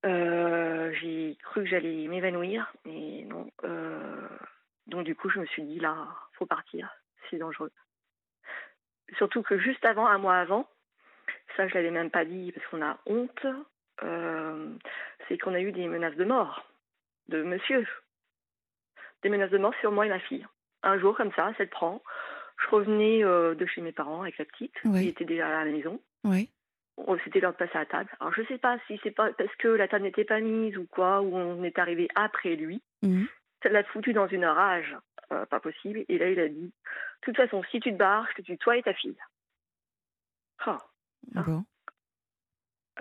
j'ai 0.05 1.37
cru 1.43 1.63
que 1.63 1.69
j'allais 1.69 2.07
m'évanouir, 2.07 2.71
mais 2.85 3.25
non. 3.27 3.49
donc 4.87 5.03
du 5.03 5.13
coup, 5.13 5.29
je 5.29 5.39
me 5.39 5.45
suis 5.47 5.63
dit 5.63 5.79
là, 5.79 6.07
faut 6.37 6.45
partir. 6.45 6.89
C'est 7.29 7.37
dangereux. 7.37 7.71
Surtout 9.17 9.43
que 9.43 9.59
juste 9.59 9.83
avant, 9.83 10.07
un 10.07 10.19
mois 10.19 10.37
avant, 10.37 10.69
ça 11.57 11.67
je 11.67 11.73
l'avais 11.75 11.91
même 11.91 12.09
pas 12.11 12.25
dit 12.25 12.51
parce 12.51 12.65
qu'on 12.67 12.81
a 12.81 12.97
honte. 13.05 13.45
euh, 14.03 14.69
c'est 15.27 15.37
qu'on 15.37 15.53
a 15.53 15.59
eu 15.61 15.71
des 15.71 15.87
menaces 15.87 16.15
de 16.15 16.25
mort 16.25 16.65
de 17.27 17.43
monsieur. 17.43 17.87
Des 19.23 19.29
menaces 19.29 19.51
de 19.51 19.57
mort 19.57 19.73
sur 19.79 19.91
moi 19.91 20.05
et 20.05 20.09
ma 20.09 20.19
fille. 20.19 20.45
Un 20.83 20.97
jour 20.99 21.15
comme 21.15 21.31
ça, 21.33 21.53
ça 21.57 21.65
te 21.65 21.71
prend. 21.71 22.01
Je 22.63 22.67
revenais 22.75 23.23
euh, 23.23 23.53
de 23.55 23.65
chez 23.65 23.81
mes 23.81 23.91
parents 23.91 24.23
avec 24.23 24.37
la 24.37 24.45
petite, 24.45 24.73
Oui. 24.85 25.03
qui 25.03 25.07
était 25.09 25.25
déjà 25.25 25.47
à 25.59 25.63
la 25.65 25.71
maison. 25.71 26.01
Oui. 26.23 26.49
C'était 27.23 27.39
l'heure 27.39 27.53
de 27.53 27.57
passer 27.57 27.75
à 27.75 27.79
la 27.79 27.85
table. 27.85 28.09
Alors 28.19 28.33
je 28.33 28.43
sais 28.43 28.57
pas 28.57 28.77
si 28.87 28.99
c'est 29.03 29.11
pas 29.11 29.31
parce 29.33 29.55
que 29.57 29.67
la 29.69 29.87
table 29.87 30.03
n'était 30.03 30.25
pas 30.25 30.39
mise 30.39 30.77
ou 30.77 30.85
quoi, 30.87 31.21
ou 31.21 31.35
on 31.35 31.63
est 31.63 31.79
arrivé 31.79 32.07
après 32.15 32.55
lui. 32.55 32.81
Mhm. 33.01 33.27
Ça 33.63 33.69
l'a 33.69 33.83
foutu 33.85 34.13
dans 34.13 34.27
une 34.27 34.45
rage, 34.45 34.95
euh, 35.31 35.45
pas 35.45 35.59
possible. 35.59 36.03
Et 36.09 36.17
là 36.17 36.29
il 36.29 36.39
a 36.39 36.47
dit, 36.49 36.65
de 36.67 36.71
toute 37.21 37.37
façon, 37.37 37.63
si 37.71 37.79
tu 37.79 37.91
te 37.91 37.97
barres, 37.97 38.27
je 38.31 38.41
te 38.41 38.45
tue 38.45 38.57
toi 38.57 38.75
et 38.77 38.83
ta 38.83 38.93
fille. 38.93 39.17
Oh. 40.67 40.77
Bon. 41.33 41.63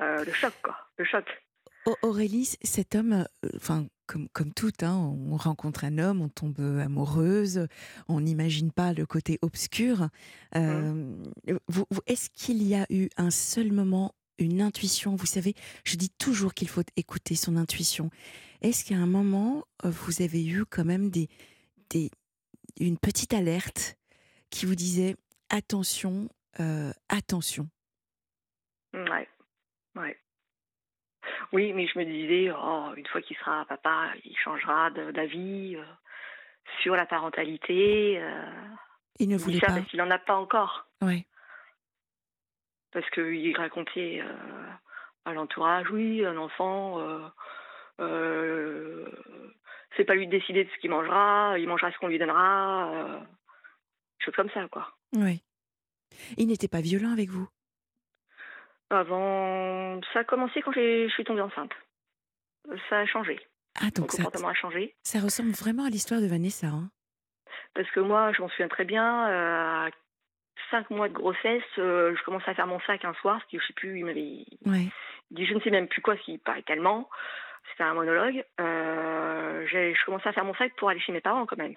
euh, 0.00 0.24
le 0.24 0.32
choc 0.32 0.52
quoi, 0.62 0.76
le 0.98 1.04
choc. 1.04 1.24
Au- 1.86 1.96
Aurélie, 2.02 2.48
cet 2.62 2.94
homme, 2.94 3.12
euh, 3.44 3.48
enfin, 3.56 3.86
comme, 4.06 4.28
comme 4.30 4.52
tout, 4.52 4.72
hein, 4.82 4.94
on 4.96 5.36
rencontre 5.36 5.84
un 5.84 5.98
homme, 5.98 6.20
on 6.20 6.28
tombe 6.28 6.60
amoureuse, 6.60 7.66
on 8.08 8.20
n'imagine 8.20 8.70
pas 8.70 8.92
le 8.92 9.06
côté 9.06 9.38
obscur. 9.42 10.08
Euh, 10.56 11.14
vous- 11.68 11.86
vous- 11.90 12.00
Est-ce 12.06 12.28
qu'il 12.30 12.62
y 12.62 12.74
a 12.74 12.86
eu 12.90 13.08
un 13.16 13.30
seul 13.30 13.72
moment, 13.72 14.14
une 14.38 14.60
intuition? 14.60 15.16
Vous 15.16 15.26
savez, 15.26 15.54
je 15.84 15.96
dis 15.96 16.10
toujours 16.10 16.52
qu'il 16.54 16.68
faut 16.68 16.82
écouter 16.96 17.34
son 17.34 17.56
intuition. 17.56 18.10
Est-ce 18.60 18.84
qu'à 18.84 18.96
un 18.96 19.06
moment, 19.06 19.64
vous 19.82 20.20
avez 20.22 20.44
eu 20.46 20.64
quand 20.66 20.84
même 20.84 21.08
des, 21.08 21.28
des, 21.88 22.10
une 22.78 22.98
petite 22.98 23.32
alerte 23.32 23.96
qui 24.50 24.66
vous 24.66 24.74
disait 24.74 25.16
attention, 25.48 26.28
euh, 26.60 26.92
attention? 27.08 27.68
Ouais. 28.94 29.28
Ouais. 29.96 30.18
Oui, 31.52 31.72
mais 31.72 31.86
je 31.86 31.98
me 31.98 32.04
disais, 32.04 32.50
oh, 32.56 32.92
une 32.96 33.06
fois 33.06 33.20
qu'il 33.22 33.36
sera 33.36 33.64
papa, 33.66 34.08
il 34.24 34.36
changera 34.36 34.90
d'avis 34.90 35.76
euh, 35.76 35.84
sur 36.82 36.96
la 36.96 37.06
parentalité. 37.06 38.18
euh, 38.20 38.50
Il 39.18 39.28
ne 39.28 39.34
il 39.34 39.40
voulait 39.40 39.58
ça 39.60 39.66
pas. 39.66 39.72
parce 39.74 39.86
qu'il 39.88 39.98
n'en 39.98 40.10
a 40.10 40.18
pas 40.18 40.36
encore. 40.36 40.86
Ouais. 41.02 41.26
Parce 42.92 43.08
qu'il 43.10 43.56
racontait 43.56 44.20
euh, 44.24 44.70
à 45.24 45.32
l'entourage, 45.34 45.90
oui, 45.90 46.24
un 46.24 46.36
enfant, 46.36 46.98
c'est 49.96 50.04
pas 50.04 50.14
lui 50.14 50.26
de 50.26 50.30
décider 50.30 50.64
de 50.64 50.70
ce 50.70 50.76
qu'il 50.78 50.90
mangera, 50.90 51.58
il 51.58 51.68
mangera 51.68 51.92
ce 51.92 51.98
qu'on 51.98 52.08
lui 52.08 52.18
donnera. 52.18 53.20
Choses 54.18 54.34
comme 54.34 54.50
ça, 54.50 54.66
quoi. 54.68 54.92
Ouais. 55.14 55.40
Il 56.36 56.48
n'était 56.48 56.68
pas 56.68 56.80
violent 56.80 57.12
avec 57.12 57.28
vous? 57.28 57.48
Avant, 58.90 60.00
ça 60.12 60.20
a 60.20 60.24
commencé 60.24 60.62
quand 60.62 60.72
je 60.72 61.08
suis 61.08 61.24
tombée 61.24 61.40
enceinte. 61.42 61.72
Ça 62.88 62.98
a 63.00 63.06
changé. 63.06 63.38
Ah, 63.76 63.84
Mon 63.84 63.90
donc 64.02 64.10
ça, 64.12 64.18
comportement 64.18 64.48
a 64.48 64.54
changé. 64.54 64.94
ça 65.02 65.20
ressemble 65.20 65.50
vraiment 65.52 65.84
à 65.84 65.90
l'histoire 65.90 66.20
de 66.20 66.26
Vanessa. 66.26 66.66
hein. 66.66 66.90
Parce 67.74 67.88
que 67.92 68.00
moi, 68.00 68.32
je 68.32 68.42
m'en 68.42 68.48
souviens 68.48 68.68
très 68.68 68.84
bien, 68.84 69.28
euh, 69.28 69.86
à 69.86 69.90
cinq 70.70 70.90
mois 70.90 71.08
de 71.08 71.14
grossesse, 71.14 71.62
euh, 71.78 72.14
je 72.16 72.22
commençais 72.24 72.50
à 72.50 72.54
faire 72.54 72.66
mon 72.66 72.80
sac 72.80 73.04
un 73.04 73.14
soir, 73.14 73.38
parce 73.38 73.50
que 73.50 73.58
je 73.60 73.66
sais 73.66 73.72
plus, 73.74 73.98
il 74.00 74.04
m'avait 74.04 74.44
Ouais. 74.66 74.88
dit 75.30 75.46
je 75.46 75.54
ne 75.54 75.60
sais 75.60 75.70
même 75.70 75.86
plus 75.88 76.02
quoi, 76.02 76.16
s'il 76.18 76.40
paraît 76.40 76.62
tellement. 76.62 77.08
C'était 77.70 77.84
un 77.84 77.94
monologue. 77.94 78.44
Euh, 78.60 79.66
je 79.68 80.04
commençais 80.04 80.28
à 80.28 80.32
faire 80.32 80.44
mon 80.44 80.54
sac 80.54 80.74
pour 80.76 80.88
aller 80.90 81.00
chez 81.00 81.12
mes 81.12 81.20
parents 81.20 81.46
quand 81.46 81.56
même. 81.58 81.76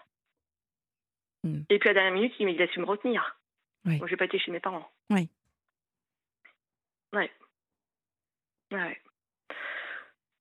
Hmm. 1.43 1.61
Et 1.69 1.77
puis 1.77 1.89
à 1.89 1.93
la 1.93 2.01
dernière 2.01 2.13
minute, 2.19 2.33
il 2.39 2.45
m'a 2.47 2.53
dit 2.53 2.79
me 2.79 2.85
retenir. 2.85 3.37
Oui. 3.85 3.99
Donc 3.99 4.07
j'ai 4.07 4.17
pas 4.17 4.25
été 4.25 4.39
chez 4.39 4.51
mes 4.51 4.59
parents. 4.61 4.89
Oui. 5.11 5.29
Ouais. 7.13 7.31
Ouais. 8.71 8.99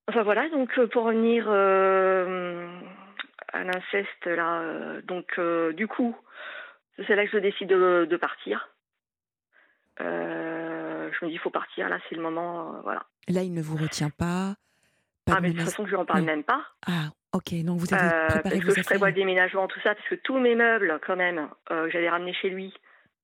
Enfin 0.09 0.23
voilà, 0.23 0.49
donc 0.49 0.77
euh, 0.79 0.87
pour 0.89 1.05
revenir 1.05 1.45
euh, 1.49 2.69
à 3.53 3.63
l'inceste 3.63 4.27
là, 4.27 4.61
euh, 4.61 5.03
donc 5.03 5.39
euh, 5.39 5.73
du 5.73 5.87
coup, 5.87 6.17
c'est 7.07 7.15
là 7.15 7.25
que 7.25 7.31
je 7.33 7.39
décide 7.39 7.69
de, 7.69 8.07
de 8.09 8.17
partir. 8.17 8.69
Je 9.99 11.25
me 11.25 11.29
dis 11.29 11.35
il 11.35 11.39
faut 11.39 11.51
partir, 11.51 11.89
là 11.89 11.99
c'est 12.09 12.17
le 12.17 12.23
moment, 12.23 12.81
voilà. 12.83 13.05
Là, 13.29 13.43
il 13.43 13.53
ne 13.53 13.63
vous 13.63 13.77
retient 13.77 14.11
pas. 14.11 14.55
Pas 15.25 15.35
Ah 15.35 15.37
de 15.37 15.43
mais 15.43 15.51
de 15.51 15.59
toute 15.59 15.67
façon 15.67 15.87
je 15.87 15.95
n'en 15.95 16.05
parle 16.05 16.21
Non. 16.21 16.27
même 16.27 16.43
pas. 16.43 16.65
Ah, 16.89 17.11
ok. 17.33 17.55
Donc 17.65 17.79
vous 17.79 17.95
avez 17.95 18.09
préparé 18.27 18.57
parce 18.57 18.65
vos 18.65 18.75
que 18.75 18.81
je 18.81 18.85
prévois 18.85 19.09
le 19.09 19.15
déménagement, 19.15 19.69
tout 19.69 19.79
ça, 19.81 19.95
parce 19.95 20.09
que 20.09 20.17
tous 20.17 20.39
mes 20.39 20.57
meubles, 20.57 20.99
quand 21.07 21.15
même, 21.17 21.49
euh, 21.71 21.89
j'allais 21.91 22.11
ramener 22.11 22.35
chez 22.35 22.49
lui. 22.51 22.75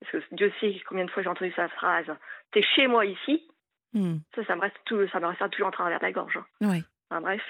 Parce 0.01 0.13
que 0.13 0.35
Dieu 0.35 0.53
sait 0.61 0.75
combien 0.87 1.05
de 1.05 1.11
fois 1.11 1.23
j'ai 1.23 1.29
entendu 1.29 1.53
sa 1.53 1.69
phrase. 1.69 2.07
T'es 2.53 2.63
chez 2.63 2.87
moi 2.87 3.05
ici. 3.05 3.49
Hmm. 3.95 4.19
Ça, 4.35 4.45
ça 4.45 4.57
me 4.57 4.61
reste 4.61 4.77
tout, 4.85 5.07
ça 5.09 5.21
me 5.21 5.27
reste 5.27 5.51
toujours 5.51 5.69
en 5.69 5.73
travers 5.73 5.99
de 5.99 6.05
la 6.05 6.13
gorge. 6.13 6.39
Ouais. 6.61 6.83
Enfin, 7.11 7.21
bref. 7.21 7.43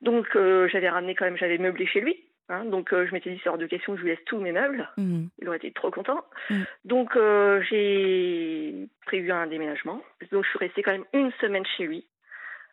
Donc 0.00 0.36
euh, 0.36 0.68
j'avais 0.68 0.88
ramené 0.88 1.14
quand 1.14 1.24
même, 1.24 1.36
j'avais 1.36 1.58
meublé 1.58 1.86
chez 1.86 2.00
lui. 2.00 2.16
hein. 2.48 2.64
donc 2.66 2.92
euh, 2.92 3.06
je 3.06 3.12
m'étais 3.12 3.30
dit, 3.32 3.40
c'est 3.42 3.48
hors 3.48 3.58
de 3.58 3.66
question 3.66 3.92
que 3.92 3.98
je 3.98 4.04
lui 4.04 4.10
laisse 4.10 4.24
tous 4.26 4.38
mes 4.38 4.52
meubles. 4.52 4.88
Hmm. 4.96 5.26
Il 5.40 5.48
aurait 5.48 5.56
été 5.56 5.72
trop 5.72 5.90
content. 5.90 6.24
Mm. 6.50 6.62
Donc 6.84 7.16
euh, 7.16 7.62
j'ai 7.68 8.88
prévu 9.06 9.32
un 9.32 9.46
déménagement. 9.46 10.02
Donc 10.30 10.44
je 10.44 10.50
suis 10.50 10.58
restée 10.58 10.82
quand 10.82 10.92
même 10.92 11.06
une 11.12 11.32
semaine 11.40 11.64
chez 11.76 11.86
lui 11.86 12.06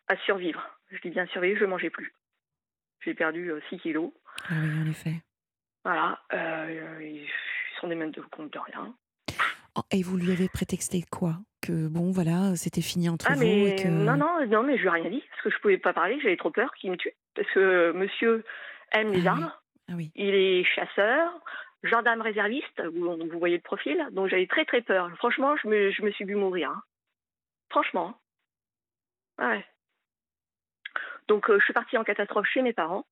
à 0.08 0.16
survivre. 0.18 0.62
Je 0.90 1.00
dis 1.00 1.10
bien 1.10 1.26
survivre, 1.26 1.58
je 1.58 1.64
ne 1.64 1.70
mangeais 1.70 1.90
plus. 1.90 2.14
J'ai 3.00 3.14
perdu 3.14 3.50
6 3.70 3.78
kilos. 3.78 4.12
Ah 4.48 4.54
oui, 4.62 4.82
en 4.82 4.90
effet. 4.90 5.14
Voilà. 5.84 6.20
Ils 7.00 7.26
sont 7.80 7.88
des 7.88 7.94
mêmes 7.96 8.12
de 8.12 8.20
compte 8.20 8.52
de 8.52 8.58
rien. 8.58 8.94
Oh, 9.76 9.82
et 9.90 10.02
vous 10.02 10.16
lui 10.18 10.30
avez 10.32 10.48
prétexté 10.48 11.02
quoi? 11.10 11.36
Que 11.62 11.86
bon, 11.88 12.10
voilà, 12.10 12.56
c'était 12.56 12.82
fini 12.82 13.08
entre 13.08 13.26
Ah 13.30 13.34
vous 13.34 13.40
mais 13.40 13.70
et 13.70 13.76
que. 13.76 13.88
non 13.88 14.16
non 14.16 14.44
non 14.46 14.62
mais 14.64 14.76
je 14.76 14.82
lui 14.82 14.88
ai 14.88 14.90
rien 15.02 15.10
dit 15.10 15.24
parce 15.30 15.42
que 15.42 15.50
je 15.50 15.58
pouvais 15.60 15.78
pas 15.78 15.92
parler, 15.92 16.18
j'avais 16.20 16.36
trop 16.36 16.50
peur 16.50 16.72
qu'il 16.74 16.90
me 16.90 16.96
tue 16.96 17.14
parce 17.34 17.48
que 17.52 17.92
monsieur 17.92 18.44
aime 18.92 19.12
les 19.12 19.26
Ah 19.26 19.34
oui. 19.34 19.42
armes, 19.42 19.52
Ah 19.88 19.92
oui. 19.96 20.10
il 20.16 20.34
est 20.34 20.64
chasseur, 20.64 21.32
gendarme 21.84 22.20
réserviste, 22.20 22.82
vous, 22.92 23.16
vous 23.16 23.38
voyez 23.38 23.56
le 23.56 23.62
profil, 23.62 24.06
donc 24.12 24.28
j'avais 24.28 24.46
très 24.46 24.64
très 24.64 24.82
peur. 24.82 25.08
Franchement, 25.16 25.56
je 25.56 25.68
me, 25.68 25.90
je 25.92 26.02
me 26.02 26.10
suis 26.10 26.24
vu 26.24 26.34
mourir. 26.34 26.70
hein. 26.70 26.82
Franchement. 27.70 28.20
Ouais. 29.38 29.64
Donc 31.28 31.48
euh, 31.48 31.58
je 31.60 31.64
suis 31.64 31.72
partie 31.72 31.96
en 31.96 32.04
catastrophe 32.04 32.46
chez 32.48 32.60
mes 32.62 32.72
parents. 32.74 33.06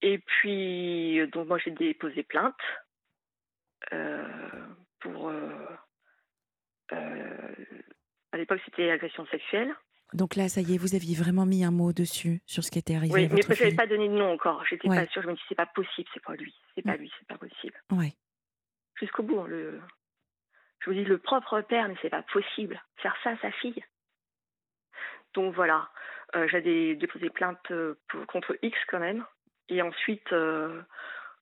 Et 0.00 0.18
puis 0.18 1.20
euh, 1.20 1.26
donc 1.26 1.48
moi 1.48 1.58
j'ai 1.58 1.70
déposé 1.72 2.22
plainte 2.22 2.54
euh, 3.92 4.66
pour 5.02 5.28
euh, 5.28 5.50
euh, 6.92 7.54
à 8.32 8.36
l'époque 8.36 8.60
c'était 8.64 8.90
agression 8.90 9.26
sexuelle. 9.26 9.74
Donc 10.14 10.36
là, 10.36 10.48
ça 10.50 10.60
y 10.60 10.74
est, 10.74 10.78
vous 10.78 10.94
aviez 10.94 11.14
vraiment 11.16 11.46
mis 11.46 11.64
un 11.64 11.70
mot 11.70 11.94
dessus 11.94 12.42
sur 12.44 12.62
ce 12.62 12.70
qui 12.70 12.78
était 12.78 12.94
arrivé 12.94 13.14
Oui, 13.14 13.24
à 13.24 13.28
mais 13.32 13.40
je 13.40 13.48
n'avais 13.48 13.74
pas 13.74 13.86
donné 13.86 14.08
de 14.08 14.12
nom 14.12 14.30
encore. 14.30 14.62
J'étais 14.66 14.86
Ouais. 14.86 15.06
pas 15.06 15.10
sûre. 15.10 15.22
Je 15.22 15.28
me 15.28 15.32
dis 15.34 15.40
c'est 15.48 15.54
pas 15.54 15.64
possible, 15.64 16.06
c'est 16.12 16.22
pas 16.22 16.34
lui, 16.36 16.54
c'est 16.74 16.82
pas 16.82 16.92
Mm. 16.96 17.00
lui, 17.00 17.12
c'est 17.18 17.26
pas 17.28 17.38
possible. 17.38 17.80
Ouais. 17.90 18.12
Jusqu'au 19.00 19.22
bout, 19.22 19.40
hein, 19.40 19.46
le. 19.48 19.80
Je 20.80 20.90
vous 20.90 20.94
dis 20.96 21.04
le 21.04 21.16
propre 21.16 21.60
père, 21.62 21.88
mais 21.88 21.94
c'est 22.02 22.10
pas 22.10 22.22
possible 22.24 22.82
faire 22.96 23.16
ça 23.24 23.30
à 23.30 23.38
sa 23.38 23.50
fille. 23.52 23.82
Donc 25.34 25.54
voilà, 25.54 25.88
euh, 26.36 26.46
j'avais 26.48 26.94
déposé 26.96 27.30
plainte 27.30 27.70
euh, 27.70 27.94
pour- 28.08 28.26
contre 28.26 28.58
X 28.62 28.76
quand 28.88 28.98
même. 28.98 29.24
Et 29.70 29.80
ensuite, 29.80 30.30
euh, 30.32 30.82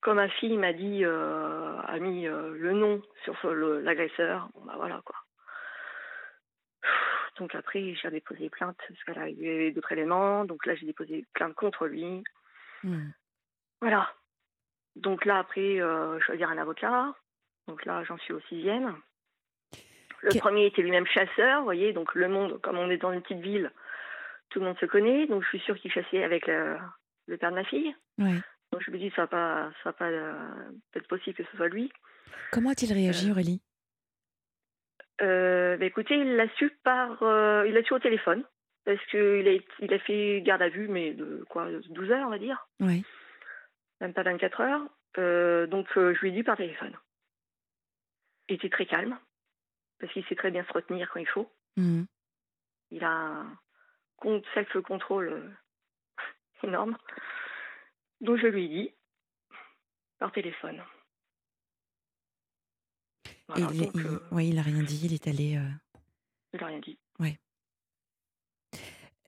comme 0.01 0.17
ma 0.17 0.29
fille 0.29 0.57
m'a 0.57 0.73
dit, 0.73 1.05
euh, 1.05 1.79
a 1.81 1.99
mis 1.99 2.27
euh, 2.27 2.53
le 2.57 2.73
nom 2.73 3.01
sur 3.23 3.35
l'agresseur, 3.53 4.49
bon 4.55 4.65
bah 4.65 4.73
voilà 4.75 5.01
quoi. 5.05 5.15
Donc 7.37 7.55
après, 7.55 7.95
j'ai 7.95 8.09
déposé 8.09 8.49
plainte 8.49 8.77
parce 8.87 9.03
qu'elle 9.03 9.19
a 9.19 9.29
eu 9.29 9.71
d'autres 9.71 9.91
éléments. 9.93 10.45
Donc 10.45 10.65
là, 10.65 10.75
j'ai 10.75 10.85
déposé 10.85 11.25
plainte 11.33 11.55
contre 11.55 11.87
lui. 11.87 12.23
Hmm. 12.83 13.09
Voilà. 13.79 14.13
Donc 14.95 15.25
là, 15.25 15.39
après, 15.39 15.79
euh, 15.81 16.19
choisir 16.19 16.49
un 16.49 16.57
avocat. 16.57 17.15
Donc 17.67 17.85
là, 17.85 18.03
j'en 18.03 18.17
suis 18.17 18.33
au 18.33 18.41
sixième. 18.41 18.95
Le 20.21 20.37
premier 20.37 20.67
était 20.67 20.81
lui-même 20.81 21.07
chasseur, 21.07 21.59
vous 21.59 21.65
voyez. 21.65 21.93
Donc 21.93 22.13
le 22.13 22.27
monde, 22.27 22.59
comme 22.61 22.77
on 22.77 22.91
est 22.91 22.97
dans 22.97 23.11
une 23.11 23.21
petite 23.21 23.39
ville, 23.41 23.71
tout 24.49 24.59
le 24.59 24.65
monde 24.65 24.77
se 24.79 24.85
connaît. 24.85 25.25
Donc 25.25 25.43
je 25.43 25.49
suis 25.49 25.59
sûre 25.61 25.77
qu'il 25.79 25.91
chassait 25.91 26.23
avec 26.23 26.45
le, 26.47 26.77
le 27.27 27.37
père 27.37 27.49
de 27.49 27.55
ma 27.55 27.63
fille. 27.63 27.95
Ouais. 28.19 28.39
Donc 28.71 28.81
je 28.85 28.91
me 28.91 28.97
dis, 28.97 29.11
ça 29.15 29.23
va 29.23 29.27
pas, 29.27 29.71
ça 29.83 29.89
va 29.89 29.93
pas 29.93 30.09
euh, 30.09 30.71
être 30.95 31.07
possible 31.07 31.35
que 31.35 31.43
ce 31.51 31.57
soit 31.57 31.67
lui. 31.67 31.91
Comment 32.51 32.69
a-t-il 32.69 32.93
réagi, 32.93 33.31
Aurélie? 33.31 33.61
Euh, 35.21 35.77
bah, 35.77 35.85
écoutez, 35.85 36.15
il 36.15 36.35
l'a 36.35 36.47
su 36.55 36.69
par, 36.83 37.21
euh, 37.23 37.65
il 37.67 37.73
l'a 37.73 37.83
su 37.83 37.93
au 37.93 37.99
téléphone. 37.99 38.43
Parce 38.83 39.03
qu'il 39.07 39.47
a, 39.47 39.51
il 39.79 39.93
a 39.93 39.99
fait 39.99 40.41
garde 40.41 40.61
à 40.63 40.69
vue, 40.69 40.87
mais 40.87 41.13
de 41.13 41.45
quoi, 41.49 41.69
12 41.89 42.11
heures, 42.11 42.25
on 42.25 42.31
va 42.31 42.39
dire. 42.39 42.67
Ouais. 42.79 43.03
même 43.99 44.13
pas 44.13 44.23
24 44.23 44.61
heures. 44.61 44.81
Euh, 45.17 45.67
donc 45.67 45.87
euh, 45.97 46.15
je 46.15 46.21
lui 46.21 46.29
ai 46.29 46.31
dit 46.31 46.43
par 46.43 46.57
téléphone. 46.57 46.95
Il 48.49 48.55
était 48.55 48.69
très 48.69 48.85
calme, 48.85 49.17
parce 49.99 50.11
qu'il 50.13 50.25
sait 50.25 50.35
très 50.35 50.51
bien 50.51 50.65
se 50.65 50.73
retenir 50.73 51.09
quand 51.11 51.19
il 51.19 51.27
faut. 51.27 51.51
Hmm. 51.77 52.03
Il 52.89 53.03
a 53.03 53.45
un 54.23 54.41
self-control 54.53 55.27
euh, 55.29 55.49
énorme. 56.63 56.97
Donc 58.21 58.37
je 58.37 58.47
lui 58.47 58.65
ai 58.65 58.67
dit 58.69 58.93
par 60.19 60.31
téléphone. 60.31 60.81
Et 63.25 63.29
Voilà, 63.47 63.67
il, 63.73 63.79
donc, 63.79 63.91
il- 63.95 64.07
euh, 64.07 64.19
ouais, 64.31 64.47
il 64.47 64.57
a 64.57 64.61
rien 64.61 64.83
dit, 64.83 65.01
il 65.05 65.13
est 65.13 65.27
allé. 65.27 65.57
euh, 65.57 65.67
il 66.53 66.59
n'a 66.59 66.67
rien 66.67 66.79
dit. 66.79 66.97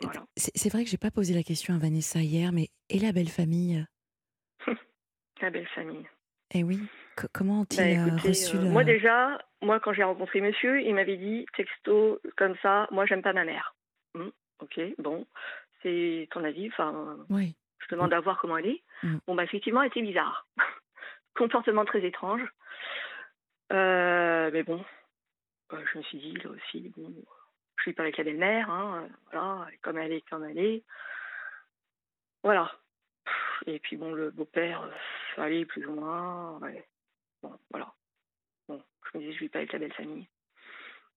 Voilà. 0.01 0.25
C'est 0.35 0.69
vrai 0.69 0.83
que 0.83 0.89
j'ai 0.89 0.97
pas 0.97 1.12
posé 1.12 1.33
la 1.33 1.43
question 1.43 1.73
à 1.73 1.77
Vanessa 1.77 2.19
hier, 2.19 2.51
mais 2.51 2.67
et 2.89 3.00
la 3.00 3.13
belle 3.13 3.29
famille? 3.29 3.85
La 5.41 5.50
belle 5.50 5.67
famille. 5.69 6.05
Eh 6.53 6.63
oui. 6.63 6.79
Co- 7.15 7.27
comment 7.33 7.62
ont-ils 7.62 7.77
Bah, 7.97 8.13
euh, 8.13 8.17
reçu 8.17 8.57
euh, 8.57 8.62
le... 8.63 8.69
Moi 8.69 8.83
déjà, 8.83 9.39
moi 9.62 9.79
quand 9.79 9.93
j'ai 9.93 10.03
rencontré 10.03 10.41
monsieur, 10.41 10.81
il 10.81 10.93
m'avait 10.93 11.15
dit 11.17 11.45
texto 11.55 12.19
comme 12.38 12.55
ça, 12.62 12.88
moi 12.91 13.05
j'aime 13.05 13.21
pas 13.21 13.33
ma 13.33 13.45
mère. 13.45 13.75
Hum, 14.15 14.31
ok, 14.59 14.79
bon, 14.97 15.25
c'est 15.81 16.27
ton 16.31 16.43
avis. 16.43 16.67
Enfin, 16.69 17.25
Oui. 17.29 17.55
Je 17.84 17.96
demande 17.96 18.13
à 18.13 18.20
voir 18.20 18.40
comment 18.40 18.58
elle 18.58 18.68
est. 18.68 18.84
Mm. 19.04 19.18
Bon, 19.28 19.36
bah, 19.36 19.44
effectivement, 19.44 19.82
elle 19.82 19.88
était 19.90 20.02
bizarre. 20.02 20.48
Comportement 21.36 21.86
très 21.86 22.04
étrange. 22.06 22.42
Euh, 23.72 24.50
mais 24.52 24.63
bon, 24.63 24.84
euh, 25.74 25.84
je 25.92 25.98
me 25.98 26.04
suis 26.04 26.20
dit, 26.20 26.34
là 26.34 26.50
aussi, 26.52 26.92
bon, 26.96 27.13
je 27.78 27.82
suis 27.82 27.94
pas 27.94 28.04
avec 28.04 28.18
la 28.18 28.24
belle-mère, 28.24 28.70
hein, 28.70 29.08
voilà, 29.32 29.68
comme 29.82 29.98
elle 29.98 30.13
est, 30.13 30.30
comme 30.30 30.46
elle 30.46 30.60
est. 30.60 30.84
Voilà. 32.44 32.72
Et 33.66 33.80
puis 33.80 33.96
bon, 33.96 34.13
le 34.13 34.32
beau-père, 34.32 34.84
euh, 34.84 34.92
ça 35.36 35.44
allait 35.44 35.66
plus 35.66 35.86
ou 35.88 35.94
moins. 35.94 36.60
ouais. 36.60 36.86
Bon, 37.42 37.58
voilà. 37.72 37.94
Bon, 38.68 38.82
je 39.12 39.18
me 39.18 39.24
dis, 39.24 39.34
je 39.34 39.40
vis 39.40 39.50
pas 39.50 39.60
avec 39.60 39.74
la 39.74 39.80
belle 39.80 39.94
famille. 39.94 40.28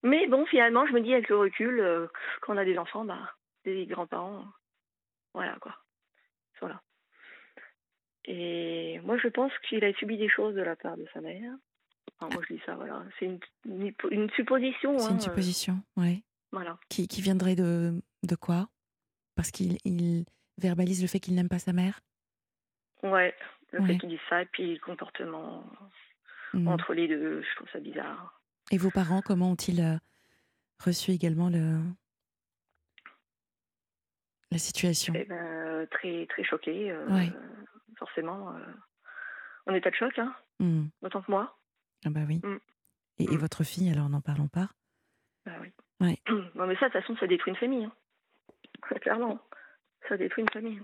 Mais 0.03 0.27
bon, 0.27 0.45
finalement, 0.45 0.85
je 0.85 0.93
me 0.93 1.01
dis 1.01 1.13
avec 1.13 1.29
le 1.29 1.37
recul, 1.37 1.79
euh, 1.79 2.07
quand 2.41 2.53
on 2.53 2.57
a 2.57 2.65
des 2.65 2.77
enfants, 2.77 3.05
bah, 3.05 3.33
des 3.65 3.85
grands-parents, 3.85 4.45
voilà 5.33 5.55
quoi. 5.59 5.75
Voilà. 6.61 6.81
Et 8.25 8.99
moi, 9.03 9.17
je 9.17 9.27
pense 9.29 9.51
qu'il 9.67 9.83
a 9.85 9.93
subi 9.93 10.17
des 10.17 10.29
choses 10.29 10.55
de 10.55 10.61
la 10.61 10.75
part 10.75 10.97
de 10.97 11.05
sa 11.13 11.21
mère. 11.21 11.53
Enfin, 12.19 12.33
moi, 12.33 12.43
je 12.47 12.55
dis 12.55 12.61
ça, 12.65 12.75
voilà. 12.75 13.03
C'est 13.19 13.25
une, 13.25 13.39
une, 13.65 13.93
une 14.11 14.29
supposition. 14.31 14.97
C'est 14.97 15.05
hein, 15.05 15.11
une 15.11 15.17
euh, 15.17 15.19
supposition, 15.21 15.81
oui. 15.95 16.23
Voilà. 16.51 16.77
Qui, 16.89 17.07
qui 17.07 17.21
viendrait 17.21 17.55
de, 17.55 18.01
de 18.23 18.35
quoi? 18.35 18.69
Parce 19.35 19.51
qu'il 19.51 19.77
il 19.85 20.25
verbalise 20.57 21.01
le 21.01 21.07
fait 21.07 21.19
qu'il 21.19 21.35
n'aime 21.35 21.49
pas 21.49 21.59
sa 21.59 21.73
mère? 21.73 21.99
Ouais, 23.03 23.35
le 23.71 23.79
Ouais. 23.81 23.87
fait 23.87 23.97
qu'il 23.99 24.09
dise 24.09 24.19
ça, 24.29 24.41
et 24.41 24.45
puis 24.45 24.73
le 24.73 24.79
comportement 24.79 25.63
Mhm. 26.53 26.67
entre 26.69 26.93
les 26.93 27.09
deux, 27.09 27.41
je 27.43 27.55
trouve 27.57 27.69
ça 27.71 27.79
bizarre. 27.79 28.41
Et 28.71 28.77
vos 28.77 28.89
parents, 28.89 29.21
comment 29.21 29.51
ont-ils 29.51 29.81
euh, 29.81 29.97
reçu 30.83 31.11
également 31.11 31.49
le... 31.49 31.81
la 34.51 34.57
situation 34.57 35.13
Eh 35.15 35.25
ben, 35.25 35.87
très, 35.91 36.25
très 36.27 36.43
choqué, 36.43 36.91
euh, 36.91 37.07
Ouais. 37.13 37.31
forcément. 37.97 38.53
euh, 38.55 38.59
en 39.65 39.73
état 39.73 39.89
de 39.89 39.95
choc, 39.95 40.17
hein, 40.17 40.33
Mhm. 40.59 40.89
autant 41.01 41.21
que 41.21 41.29
moi. 41.31 41.57
Ah 42.05 42.09
bah 42.09 42.21
oui. 42.27 42.39
Mm. 42.43 42.57
Et, 43.19 43.23
et 43.25 43.35
Mm. 43.35 43.39
votre 43.39 43.63
fille, 43.65 43.89
alors 43.91 44.07
n'en 44.09 44.21
parlons 44.21 44.47
pas 44.47 44.69
Bah 45.45 45.53
oui. 45.61 45.71
Ouais. 45.99 46.17
Non, 46.55 46.67
mais 46.67 46.75
ça, 46.77 46.87
de 46.87 46.93
toute 46.93 47.01
façon, 47.01 47.17
ça 47.17 47.27
détruit 47.27 47.51
une 47.51 47.57
famille. 47.59 47.83
hein. 47.85 47.91
Clairement. 49.01 49.39
Ça 50.07 50.15
détruit 50.17 50.43
une 50.43 50.49
famille. 50.51 50.81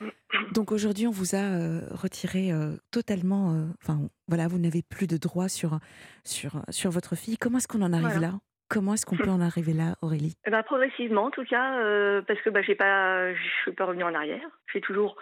Donc 0.52 0.72
aujourd'hui, 0.72 1.06
on 1.06 1.10
vous 1.10 1.34
a 1.34 1.38
euh, 1.38 1.80
retiré 1.90 2.52
euh, 2.52 2.76
totalement. 2.90 3.52
euh, 3.54 3.66
Enfin, 3.82 4.00
voilà, 4.28 4.48
vous 4.48 4.58
n'avez 4.58 4.82
plus 4.82 5.06
de 5.06 5.16
droit 5.16 5.48
sur, 5.48 5.78
sur, 6.24 6.62
sur 6.68 6.90
votre 6.90 7.16
fille. 7.16 7.38
Comment 7.38 7.58
est-ce 7.58 7.68
qu'on 7.68 7.82
en 7.82 7.92
arrive 7.92 8.06
Voilà. 8.08 8.20
là? 8.20 8.40
Comment 8.68 8.94
est-ce 8.94 9.04
qu'on 9.06 9.16
peut 9.16 9.28
en 9.28 9.40
arriver 9.40 9.72
là, 9.72 9.96
Aurélie? 10.00 10.36
Eh 10.46 10.50
ben, 10.50 10.62
progressivement, 10.62 11.24
en 11.24 11.30
tout 11.30 11.44
cas, 11.44 11.78
euh, 11.80 12.22
parce 12.22 12.40
que 12.40 12.50
bah, 12.50 12.62
j'ai 12.62 12.74
pas, 12.74 13.34
je 13.34 13.48
suis 13.62 13.72
pas 13.72 13.84
revenue 13.84 14.04
en 14.04 14.14
arrière. 14.14 14.48
J'ai 14.72 14.80
toujours 14.80 15.16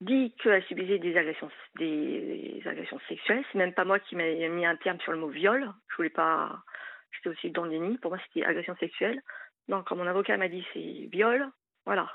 dit 0.00 0.34
qu'elle 0.42 0.62
subissait 0.64 0.98
des 0.98 1.16
agressions, 1.16 1.50
des, 1.78 2.60
des 2.60 2.68
agressions 2.68 3.00
sexuelles. 3.08 3.44
C'est 3.52 3.58
même 3.58 3.74
pas 3.74 3.84
moi 3.84 3.98
qui 4.00 4.16
m'a 4.16 4.24
mis 4.24 4.66
un 4.66 4.76
terme 4.76 4.98
sur 5.00 5.12
le 5.12 5.18
mot 5.18 5.28
viol. 5.28 5.70
Je 5.88 5.96
voulais 5.96 6.10
pas. 6.10 6.62
J'étais 7.12 7.28
aussi 7.28 7.50
dans 7.50 7.64
le 7.64 7.70
déni. 7.70 7.98
Pour 7.98 8.10
moi, 8.10 8.20
c'était 8.26 8.46
agression 8.46 8.76
sexuelle. 8.76 9.20
Donc, 9.68 9.86
quand 9.86 9.96
mon 9.96 10.06
avocat 10.06 10.36
m'a 10.36 10.48
dit 10.48 10.66
c'est 10.72 11.08
viol, 11.12 11.48
voilà. 11.86 12.10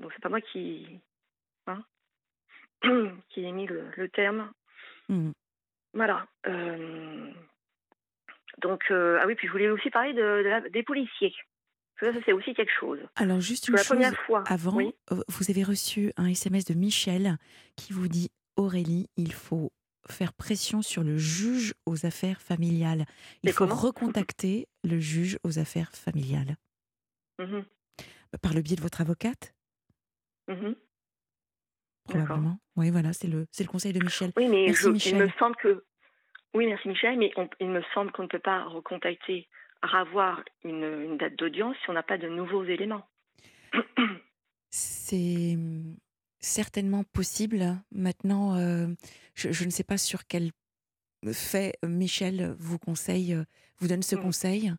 Donc, 0.00 0.12
c'est 0.14 0.22
pas 0.22 0.28
moi 0.28 0.40
qui, 0.40 1.00
hein, 1.66 1.82
qui 3.28 3.44
ai 3.44 3.52
mis 3.52 3.66
le, 3.66 3.90
le 3.96 4.08
terme. 4.08 4.50
Mhm. 5.08 5.32
Voilà. 5.94 6.26
Euh, 6.46 7.30
donc, 8.62 8.84
euh, 8.90 9.18
ah 9.20 9.26
oui, 9.26 9.34
puis 9.34 9.46
je 9.46 9.52
voulais 9.52 9.68
aussi 9.68 9.90
parler 9.90 10.12
de, 10.12 10.20
de 10.20 10.48
la- 10.48 10.68
des 10.68 10.82
policiers. 10.82 11.34
Ça, 12.00 12.08
c'est 12.26 12.32
aussi 12.32 12.52
quelque 12.54 12.72
chose. 12.78 12.98
Alors, 13.16 13.40
juste 13.40 13.68
une 13.68 13.74
la 13.74 13.78
chose 13.82 13.88
première 13.96 14.14
fois. 14.26 14.44
avant, 14.46 14.76
Oui. 14.76 14.94
euh, 15.12 15.22
vous 15.28 15.50
avez 15.50 15.62
reçu 15.62 16.12
un 16.16 16.26
SMS 16.26 16.64
de 16.66 16.74
Michel 16.74 17.38
qui 17.76 17.92
vous 17.94 18.08
dit 18.08 18.30
Aurélie, 18.56 19.08
il 19.16 19.32
faut 19.32 19.72
faire 20.08 20.32
pression 20.34 20.82
sur 20.82 21.02
le 21.02 21.16
juge 21.16 21.74
aux 21.86 22.04
affaires 22.06 22.40
familiales. 22.42 23.06
Il 23.42 23.46
Mais 23.46 23.52
faut 23.52 23.66
recontacter 23.66 24.68
le 24.84 24.98
juge 25.00 25.38
aux 25.42 25.58
affaires 25.58 25.90
familiales. 25.92 26.56
Mhm, 27.38 27.64
Par 28.42 28.52
le 28.54 28.60
biais 28.62 28.76
de 28.76 28.82
votre 28.82 29.00
avocate, 29.00 29.54
mhm. 30.48 30.74
probablement. 32.04 32.58
Oui, 32.76 32.90
voilà, 32.90 33.12
c'est 33.12 33.28
le, 33.28 33.46
c'est 33.50 33.64
le 33.64 33.68
conseil 33.68 33.92
de 33.92 34.02
Michel. 34.02 34.32
Oui, 34.36 34.48
mais 34.48 34.66
Merci, 34.66 34.98
je- 34.98 35.08
il 35.10 35.16
me 35.16 35.28
semble 35.38 35.56
que. 35.56 35.84
Oui, 36.54 36.66
merci 36.66 36.88
Michel, 36.88 37.18
mais 37.18 37.30
on- 37.36 37.48
il 37.60 37.68
me 37.68 37.82
semble 37.94 38.12
qu'on 38.12 38.22
ne 38.24 38.28
peut 38.28 38.38
pas 38.38 38.64
recontacter, 38.64 39.48
avoir 39.82 40.42
une, 40.64 40.84
une 40.84 41.18
date 41.18 41.36
d'audience 41.36 41.76
si 41.82 41.90
on 41.90 41.92
n'a 41.92 42.02
pas 42.02 42.18
de 42.18 42.28
nouveaux 42.28 42.64
éléments. 42.64 43.06
C'est 44.70 45.56
certainement 46.40 47.04
possible. 47.04 47.76
Maintenant, 47.92 48.56
euh, 48.56 48.86
je, 49.34 49.52
je 49.52 49.64
ne 49.64 49.70
sais 49.70 49.84
pas 49.84 49.98
sur 49.98 50.26
quel 50.26 50.50
fait 51.32 51.74
Michel 51.82 52.54
vous 52.58 52.78
conseille, 52.78 53.34
euh, 53.34 53.44
vous 53.78 53.88
donne 53.88 54.02
ce 54.02 54.16
Mm. 54.16 54.22
conseil, 54.22 54.72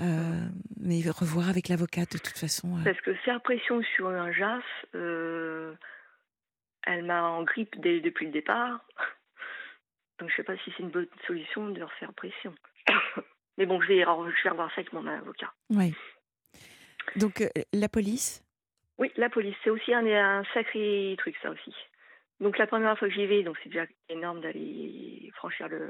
euh, 0.00 0.48
mais 0.78 1.00
revoir 1.10 1.48
avec 1.48 1.68
l'avocat 1.68 2.02
de 2.02 2.18
toute 2.18 2.38
façon. 2.38 2.78
euh. 2.78 2.84
Parce 2.84 3.00
que 3.00 3.14
faire 3.14 3.40
pression 3.42 3.82
sur 3.96 4.08
un 4.08 4.30
JAF, 4.32 4.64
elle 4.92 5.76
m'a 7.04 7.22
en 7.24 7.42
grippe 7.44 7.80
dès- 7.80 8.00
depuis 8.00 8.26
le 8.26 8.32
départ. 8.32 8.84
Donc 10.20 10.28
je 10.28 10.34
ne 10.34 10.36
sais 10.36 10.44
pas 10.44 10.56
si 10.58 10.70
c'est 10.76 10.82
une 10.82 10.90
bonne 10.90 11.08
solution 11.26 11.68
de 11.70 11.78
leur 11.78 11.92
faire 11.94 12.12
pression. 12.12 12.54
Mais 13.58 13.66
bon, 13.66 13.80
je 13.80 13.88
vais, 13.88 14.00
je 14.00 14.44
vais 14.44 14.50
revoir 14.50 14.68
ça 14.70 14.80
avec 14.80 14.92
mon 14.92 15.06
avocat. 15.06 15.52
Ouais. 15.70 15.92
Donc 17.16 17.40
euh, 17.40 17.48
la 17.72 17.88
police, 17.88 18.44
Oui, 18.98 19.10
la 19.16 19.30
police, 19.30 19.56
c'est 19.64 19.70
aussi 19.70 19.92
un, 19.92 20.06
un 20.06 20.44
sacré 20.54 21.14
truc, 21.18 21.36
ça 21.42 21.50
aussi. 21.50 21.74
Donc 22.40 22.58
la 22.58 22.66
première 22.66 22.98
fois 22.98 23.08
que 23.08 23.14
j'y 23.14 23.26
vais, 23.26 23.42
donc 23.42 23.58
c'est 23.62 23.68
déjà 23.70 23.86
énorme 24.08 24.40
d'aller 24.40 25.30
franchir 25.34 25.68
le, 25.68 25.86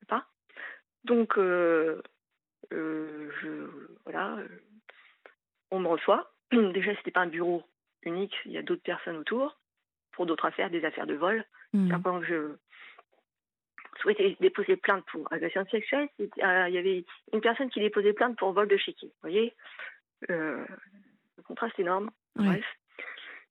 le 0.00 0.06
pas. 0.06 0.26
Donc 1.04 1.36
euh, 1.38 2.02
euh, 2.72 3.30
je 3.42 3.70
voilà, 4.04 4.36
euh, 4.36 4.48
on 5.70 5.80
me 5.80 5.88
reçoit. 5.88 6.32
Déjà, 6.52 6.94
c'était 6.96 7.10
pas 7.10 7.20
un 7.20 7.26
bureau 7.26 7.62
unique, 8.02 8.34
il 8.46 8.52
y 8.52 8.58
a 8.58 8.62
d'autres 8.62 8.82
personnes 8.82 9.16
autour 9.16 9.58
pour 10.12 10.26
d'autres 10.26 10.46
affaires, 10.46 10.70
des 10.70 10.84
affaires 10.84 11.06
de 11.06 11.14
vol. 11.14 11.44
que 12.20 12.26
je 12.26 12.56
souhaitais 14.00 14.36
déposer 14.40 14.76
plainte 14.76 15.04
pour 15.06 15.30
agression 15.32 15.64
sexuelle, 15.66 16.08
euh, 16.20 16.68
il 16.68 16.74
y 16.74 16.78
avait 16.78 17.04
une 17.32 17.40
personne 17.40 17.70
qui 17.70 17.80
déposait 17.80 18.12
plainte 18.12 18.38
pour 18.38 18.52
vol 18.52 18.68
de 18.68 18.76
chéquier. 18.76 19.08
Vous 19.08 19.20
voyez 19.30 19.54
Euh, 20.30 20.64
Le 21.36 21.42
contraste 21.42 21.78
énorme. 21.78 22.10
Bref. 22.36 22.64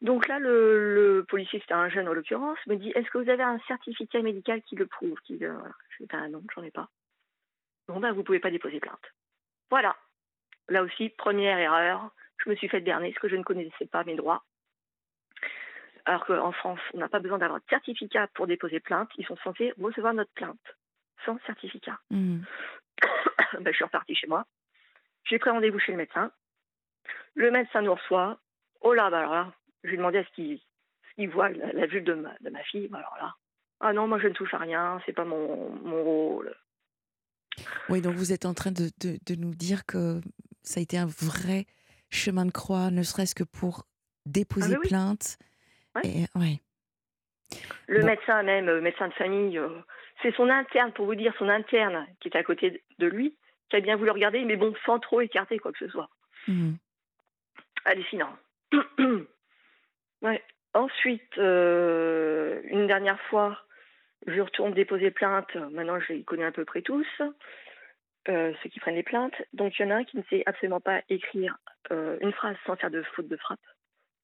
Donc 0.02 0.28
là, 0.28 0.38
le, 0.40 0.94
le 0.94 1.24
policier, 1.26 1.60
c'était 1.60 1.74
un 1.74 1.90
jeune 1.90 2.08
en 2.08 2.14
l'occurrence, 2.14 2.60
me 2.68 2.76
dit 2.76 2.92
Est-ce 2.92 3.10
que 3.10 3.18
vous 3.18 3.30
avez 3.30 3.44
un 3.44 3.60
certificat 3.68 4.22
médical 4.22 4.62
qui 4.64 4.76
le 4.76 4.86
prouve 4.86 5.20
qui 5.22 5.38
voilà. 5.38 5.72
Je 5.90 6.04
dis 6.04 6.10
Ben 6.12 6.30
non, 6.30 6.44
j'en 6.54 6.64
ai 6.64 6.72
pas. 6.72 6.90
Bon, 7.88 8.00
ben 8.00 8.12
vous 8.12 8.24
pouvez 8.24 8.40
pas 8.40 8.52
déposer 8.52 8.80
plainte. 8.80 9.14
Voilà. 9.70 9.96
Là 10.70 10.84
aussi, 10.84 11.10
première 11.10 11.58
erreur. 11.58 12.12
Je 12.44 12.50
me 12.50 12.56
suis 12.56 12.68
fait 12.70 12.82
berner 12.82 13.10
parce 13.12 13.22
que 13.22 13.30
je 13.30 13.36
ne 13.38 13.44
connaissais 13.44 13.88
pas 13.88 14.04
mes 14.04 14.16
droits. 14.16 14.44
Alors 16.08 16.26
qu'en 16.26 16.52
France, 16.54 16.80
on 16.94 17.00
n'a 17.00 17.10
pas 17.10 17.20
besoin 17.20 17.38
d'avoir 17.38 17.60
de 17.60 17.66
certificat 17.70 18.28
pour 18.34 18.48
déposer 18.48 18.80
plainte. 18.80 19.10
Ils 19.18 19.26
sont 19.26 19.36
censés 19.44 19.74
recevoir 19.80 20.14
notre 20.14 20.32
plainte 20.32 20.58
sans 21.26 21.38
certificat. 21.46 22.00
hmm. 22.10 22.40
Ben, 23.62 23.72
je 23.72 23.76
suis 23.76 23.84
repartie 23.86 24.16
chez 24.16 24.28
moi. 24.28 24.46
J'ai 25.26 25.38
pris 25.40 25.50
rendez-vous 25.50 25.80
chez 25.80 25.92
le 25.92 25.98
médecin. 25.98 26.32
Le 27.36 27.52
médecin 27.52 27.82
nous 27.82 27.94
reçoit. 27.94 28.40
Oh 28.82 28.94
là, 28.94 29.10
bah 29.10 29.20
alors 29.20 29.34
là, 29.34 29.54
je 29.84 29.90
lui 29.90 29.96
ai 29.96 29.98
demandé 29.98 30.18
à 30.20 30.24
ce 30.26 30.30
qu'il 30.36 31.30
voit 31.30 31.50
la, 31.50 31.72
la 31.74 31.86
vue 31.88 32.02
de 32.02 32.14
ma, 32.14 32.34
de 32.42 32.50
ma 32.50 32.64
fille. 32.64 32.88
Bah 32.88 33.00
alors 33.00 33.16
là, 33.20 33.36
ah 33.82 33.94
non, 33.94 34.08
moi 34.08 34.20
je 34.20 34.28
ne 34.28 34.34
touche 34.34 34.54
à 34.54 34.58
rien, 34.60 35.02
c'est 35.06 35.14
pas 35.14 35.26
mon, 35.26 35.70
mon 35.76 36.04
rôle. 36.04 36.56
Oui, 37.90 38.02
donc 38.02 38.16
vous 38.16 38.32
êtes 38.34 38.46
en 38.46 38.54
train 38.54 38.72
de, 38.72 38.90
de- 39.02 39.18
de 39.26 39.36
nous 39.36 39.56
dire 39.56 39.86
que 39.86 40.22
ça 40.62 40.80
a 40.80 40.84
été 40.84 40.98
un 40.98 41.08
vrai 41.08 41.66
chemin 42.10 42.46
de 42.46 42.52
croix, 42.52 42.92
ne 42.92 43.04
serait-ce 43.04 43.36
que 43.36 43.44
pour 43.44 43.86
déposer 44.26 44.76
Ah, 44.76 44.80
oui. 44.82 44.88
plainte. 44.88 45.38
Ouais. 46.04 46.10
Et, 46.10 46.40
ouais. 46.40 46.60
Le 47.88 48.02
Bon. 48.02 48.06
médecin 48.08 48.44
même, 48.44 48.80
médecin 48.82 49.08
de 49.08 49.14
famille, 49.14 49.58
euh, 49.58 49.70
c'est 50.22 50.36
son 50.36 50.50
interne, 50.50 50.92
pour 50.92 51.06
vous 51.06 51.16
dire, 51.16 51.34
son 51.38 51.48
interne 51.50 52.06
qui 52.20 52.28
était 52.28 52.38
à 52.38 52.44
côté 52.44 52.84
de 53.00 53.08
lui, 53.08 53.38
qui 53.70 53.76
a 53.76 53.80
bien 53.80 53.96
voulu 53.96 54.12
regarder, 54.12 54.44
mais 54.46 54.56
bon, 54.58 54.74
sans 54.86 55.00
trop 55.00 55.22
écarter 55.22 55.60
quoi 55.60 55.72
que 55.72 55.80
ce 55.80 55.88
soit. 55.90 56.10
Hmm. 56.48 56.74
hallucinant. 57.86 58.36
ouais. 60.22 60.44
Ensuite, 60.74 61.38
euh, 61.38 62.62
une 62.66 62.88
dernière 62.88 63.20
fois, 63.24 63.62
je 64.28 64.40
retourne 64.42 64.74
déposer 64.74 65.12
plainte. 65.12 65.56
Maintenant, 65.72 66.00
je 66.00 66.14
les 66.14 66.24
connais 66.24 66.46
à 66.46 66.52
peu 66.52 66.66
près 66.66 66.82
tous, 66.82 67.08
euh, 68.30 68.54
ceux 68.62 68.70
qui 68.70 68.80
prennent 68.80 68.96
les 68.96 69.04
plaintes. 69.04 69.36
Donc, 69.54 69.78
il 69.80 69.84
y 69.84 69.86
en 69.86 69.92
a 69.92 69.96
un 69.96 70.04
qui 70.04 70.18
ne 70.18 70.24
sait 70.30 70.44
absolument 70.46 70.82
pas 70.82 71.02
écrire 71.10 71.58
euh, 71.92 72.18
une 72.22 72.34
phrase 72.34 72.56
sans 72.66 72.76
faire 72.76 72.92
de 72.92 73.02
faute 73.16 73.28
de 73.28 73.38
frappe. 73.38 73.60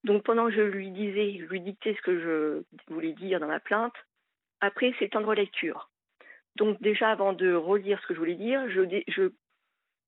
Donc, 0.04 0.22
pendant 0.22 0.46
que 0.46 0.52
je 0.52 0.60
lui 0.60 0.90
disais, 0.90 1.38
je 1.38 1.44
lui 1.46 1.60
dictais 1.60 1.94
ce 1.94 2.02
que 2.02 2.20
je 2.20 2.92
voulais 2.92 3.12
dire 3.14 3.40
dans 3.40 3.46
ma 3.46 3.60
plainte, 3.60 3.94
après, 4.60 4.92
c'est 4.98 5.08
temps 5.08 5.20
de 5.20 5.26
relecture. 5.26 5.90
Donc, 6.56 6.80
déjà, 6.80 7.10
avant 7.10 7.32
de 7.32 7.52
relire 7.54 8.00
ce 8.02 8.06
que 8.08 8.14
je 8.14 8.18
voulais 8.18 8.36
dire, 8.36 8.68
je, 8.70 8.82
je, 9.08 9.30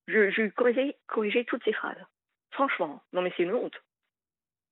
je, 0.06 0.30
je 0.30 0.48
corrigeais, 0.50 0.96
corrigeais 1.06 1.44
toutes 1.44 1.64
ces 1.64 1.72
phrases. 1.72 1.96
Franchement, 2.52 3.02
non 3.12 3.22
mais 3.22 3.32
c'est 3.36 3.42
une 3.42 3.52
honte. 3.52 3.74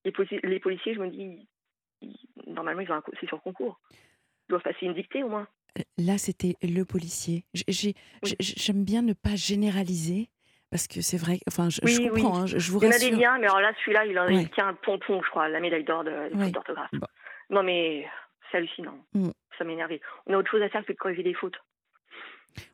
Les, 0.04 0.12
polici- 0.12 0.40
les 0.46 0.60
policiers, 0.60 0.94
je 0.94 1.00
me 1.00 1.08
dis, 1.08 1.48
ils- 2.02 2.16
normalement, 2.46 2.80
ils 2.82 2.92
ont 2.92 3.02
c'est 3.20 3.26
sur 3.26 3.42
concours. 3.42 3.80
Ils 3.90 4.50
doivent 4.50 4.62
passer 4.62 4.86
une 4.86 4.94
dictée 4.94 5.22
au 5.22 5.28
moins. 5.28 5.48
Là, 5.98 6.18
c'était 6.18 6.54
le 6.62 6.84
policier. 6.84 7.44
Oui. 7.54 8.34
J'aime 8.38 8.84
bien 8.84 9.02
ne 9.02 9.12
pas 9.12 9.34
généraliser, 9.36 10.28
parce 10.74 10.88
que 10.88 11.00
c'est 11.02 11.16
vrai, 11.18 11.38
enfin, 11.46 11.70
je, 11.70 11.78
je 11.84 12.00
Oui, 12.00 12.10
oui. 12.12 12.20
comprends, 12.22 12.40
hein, 12.40 12.46
je, 12.46 12.58
je 12.58 12.72
vous 12.72 12.80
Il 12.80 12.86
y 12.86 12.88
en 12.88 12.90
a 12.90 12.98
des 12.98 13.04
rassure. 13.04 13.18
biens, 13.18 13.38
mais 13.38 13.46
alors 13.46 13.60
là, 13.60 13.72
celui-là, 13.78 14.06
il, 14.06 14.18
en- 14.18 14.26
il 14.26 14.38
Ouais. 14.38 14.46
tient 14.56 14.66
un 14.66 14.74
pompon, 14.74 15.22
je 15.22 15.30
crois, 15.30 15.48
la 15.48 15.60
médaille 15.60 15.84
d'or 15.84 16.02
des 16.02 16.10
Ouais. 16.10 16.50
d'orthographe. 16.50 16.90
Bon. 16.92 17.06
Non 17.50 17.62
mais 17.62 18.08
c'est 18.50 18.56
hallucinant. 18.56 18.98
Mm. 19.14 19.30
Ça 19.56 19.62
m'énerve. 19.62 19.92
On 20.26 20.34
a 20.34 20.36
autre 20.36 20.50
chose 20.50 20.62
à 20.62 20.68
faire 20.68 20.84
que 20.84 20.90
de 20.92 20.96
corriger 20.98 21.22
des 21.22 21.34
fautes. 21.34 21.56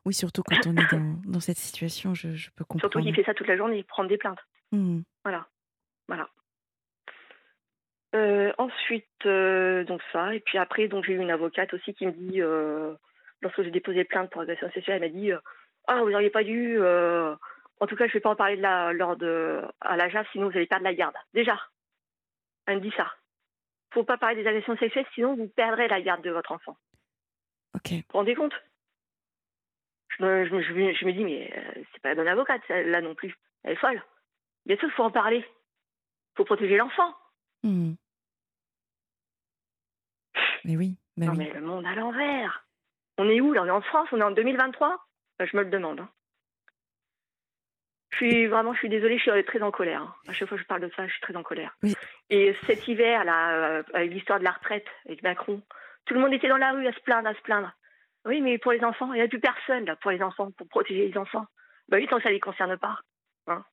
Oui, 0.03 0.15
surtout 0.15 0.41
quand 0.41 0.55
on 0.65 0.75
est 0.75 0.91
dans, 0.91 1.15
dans 1.25 1.39
cette 1.39 1.57
situation, 1.57 2.15
je, 2.15 2.33
je 2.33 2.49
peux 2.55 2.63
comprendre. 2.65 2.81
Surtout 2.91 3.05
qu'il 3.05 3.13
fait 3.15 3.23
ça 3.23 3.35
toute 3.35 3.47
la 3.47 3.55
journée, 3.57 3.83
prendre 3.83 4.09
des 4.09 4.17
plaintes. 4.17 4.39
Hmm. 4.71 5.01
Voilà. 5.23 5.45
Voilà. 6.07 6.27
Euh, 8.15 8.51
ensuite, 8.57 9.05
euh, 9.27 9.83
donc 9.85 10.01
ça, 10.11 10.33
et 10.35 10.39
puis 10.39 10.57
après, 10.57 10.87
donc 10.87 11.05
j'ai 11.05 11.13
eu 11.13 11.19
une 11.19 11.31
avocate 11.31 11.73
aussi 11.75 11.93
qui 11.93 12.05
me 12.07 12.11
dit, 12.11 12.41
euh, 12.41 12.93
lorsque 13.41 13.61
j'ai 13.63 13.71
déposé 13.71 14.03
plainte 14.05 14.29
pour 14.31 14.41
agression 14.41 14.69
sexuelle, 14.71 15.01
elle 15.03 15.11
m'a 15.13 15.19
dit, 15.19 15.31
ah 15.87 16.01
vous 16.03 16.09
n'auriez 16.09 16.29
pas 16.31 16.43
dû, 16.43 16.77
en 17.81 17.87
tout 17.87 17.95
cas 17.97 18.07
je 18.07 18.13
vais 18.13 18.19
pas 18.21 18.29
en 18.29 18.35
parler 18.37 18.55
de 18.55 18.61
la, 18.61 18.93
lors 18.93 19.17
de 19.17 19.61
à 19.81 19.97
la 19.97 20.07
JAF, 20.07 20.27
sinon 20.31 20.49
vous 20.49 20.55
allez 20.55 20.67
perdre 20.67 20.85
la 20.85 20.93
garde. 20.93 21.15
Déjà, 21.33 21.59
elle 22.67 22.77
me 22.77 22.81
dit 22.81 22.93
ça. 22.95 23.11
Faut 23.93 24.05
pas 24.05 24.17
parler 24.17 24.41
des 24.41 24.47
agressions 24.47 24.77
sexuelles, 24.77 25.05
sinon 25.13 25.35
vous 25.35 25.49
perdrez 25.49 25.87
la 25.89 26.01
garde 26.01 26.23
de 26.23 26.31
votre 26.31 26.53
enfant. 26.53 26.77
Ok. 27.75 27.91
Vous 27.91 27.97
vous 27.97 28.17
rendez 28.19 28.35
compte? 28.35 28.53
Je 30.17 30.23
me, 30.23 30.45
je, 30.45 30.53
me, 30.55 30.61
je 30.61 30.73
me- 30.73 30.93
je 30.93 31.05
me 31.05 31.13
dis, 31.13 31.23
mais 31.25 31.51
euh, 31.57 31.83
c'est 31.91 32.01
pas 32.01 32.09
la 32.09 32.15
bonne 32.15 32.27
avocate, 32.27 32.61
celle-là 32.67 33.01
non 33.01 33.15
plus. 33.15 33.35
Elle 33.63 33.73
est 33.73 33.75
folle. 33.77 34.01
Bien 34.65 34.77
sûr, 34.77 34.87
il 34.87 34.91
faut 34.93 35.03
en 35.03 35.11
parler. 35.11 35.45
faut 36.37 36.45
protéger 36.45 36.77
l'enfant. 36.77 37.15
Hmm. 37.63 37.93
Mais 40.65 40.77
oui, 40.77 40.97
bah 41.17 41.25
non, 41.27 41.31
oui. 41.33 41.37
mais 41.39 41.53
le 41.53 41.61
monde 41.61 41.85
à 41.85 41.95
l'envers. 41.95 42.65
On 43.17 43.27
est 43.29 43.41
où 43.41 43.51
là? 43.53 43.63
On 43.63 43.67
est 43.67 43.71
en 43.71 43.81
France 43.81 44.07
On 44.11 44.19
est 44.19 44.23
en 44.23 44.31
2023 44.31 44.99
Euh, 45.41 45.45
Je 45.47 45.57
me 45.57 45.63
le 45.63 45.69
demande. 45.69 45.99
hein. 46.01 46.09
Je 48.11 48.17
suis 48.17 48.47
vraiment, 48.47 48.73
je 48.73 48.79
suis 48.79 48.89
désolée, 48.89 49.17
je 49.17 49.31
suis 49.31 49.43
très 49.45 49.61
en 49.61 49.71
colère. 49.71 50.15
À 50.27 50.33
chaque 50.33 50.47
fois 50.49 50.57
que 50.57 50.63
je 50.63 50.67
parle 50.67 50.81
de 50.81 50.91
ça, 50.95 51.07
je 51.07 51.11
suis 51.11 51.21
très 51.21 51.35
en 51.35 51.43
colère. 51.43 51.75
Oui. 51.81 51.95
Et 52.29 52.55
cet 52.67 52.87
hiver, 52.87 53.23
là, 53.23 53.55
euh, 53.55 53.83
avec 53.93 54.11
l'histoire 54.11 54.39
de 54.39 54.43
la 54.43 54.51
retraite, 54.51 54.85
avec 55.05 55.23
Macron, 55.23 55.61
tout 56.05 56.13
le 56.13 56.19
monde 56.19 56.33
était 56.33 56.49
dans 56.49 56.57
la 56.57 56.71
rue 56.73 56.87
à 56.87 56.93
se 56.93 56.99
plaindre, 57.01 57.29
à 57.29 57.33
se 57.33 57.41
plaindre. 57.41 57.71
Oui, 58.25 58.41
mais 58.41 58.57
pour 58.57 58.73
les 58.73 58.83
enfants, 58.83 59.13
il 59.13 59.17
n'y 59.17 59.21
a 59.21 59.27
plus 59.27 59.39
personne 59.39 59.85
là 59.85 59.95
pour 59.95 60.11
les 60.11 60.21
enfants, 60.21 60.51
pour 60.51 60.67
protéger 60.67 61.07
les 61.07 61.17
enfants. 61.17 61.45
Bah 61.87 61.97
oui, 61.97 62.07
tant 62.07 62.17
que 62.17 62.23
ça 62.23 62.29
ne 62.29 62.33
les 62.35 62.39
concerne 62.39 62.77
pas. 62.77 62.99
hein. 63.47 63.63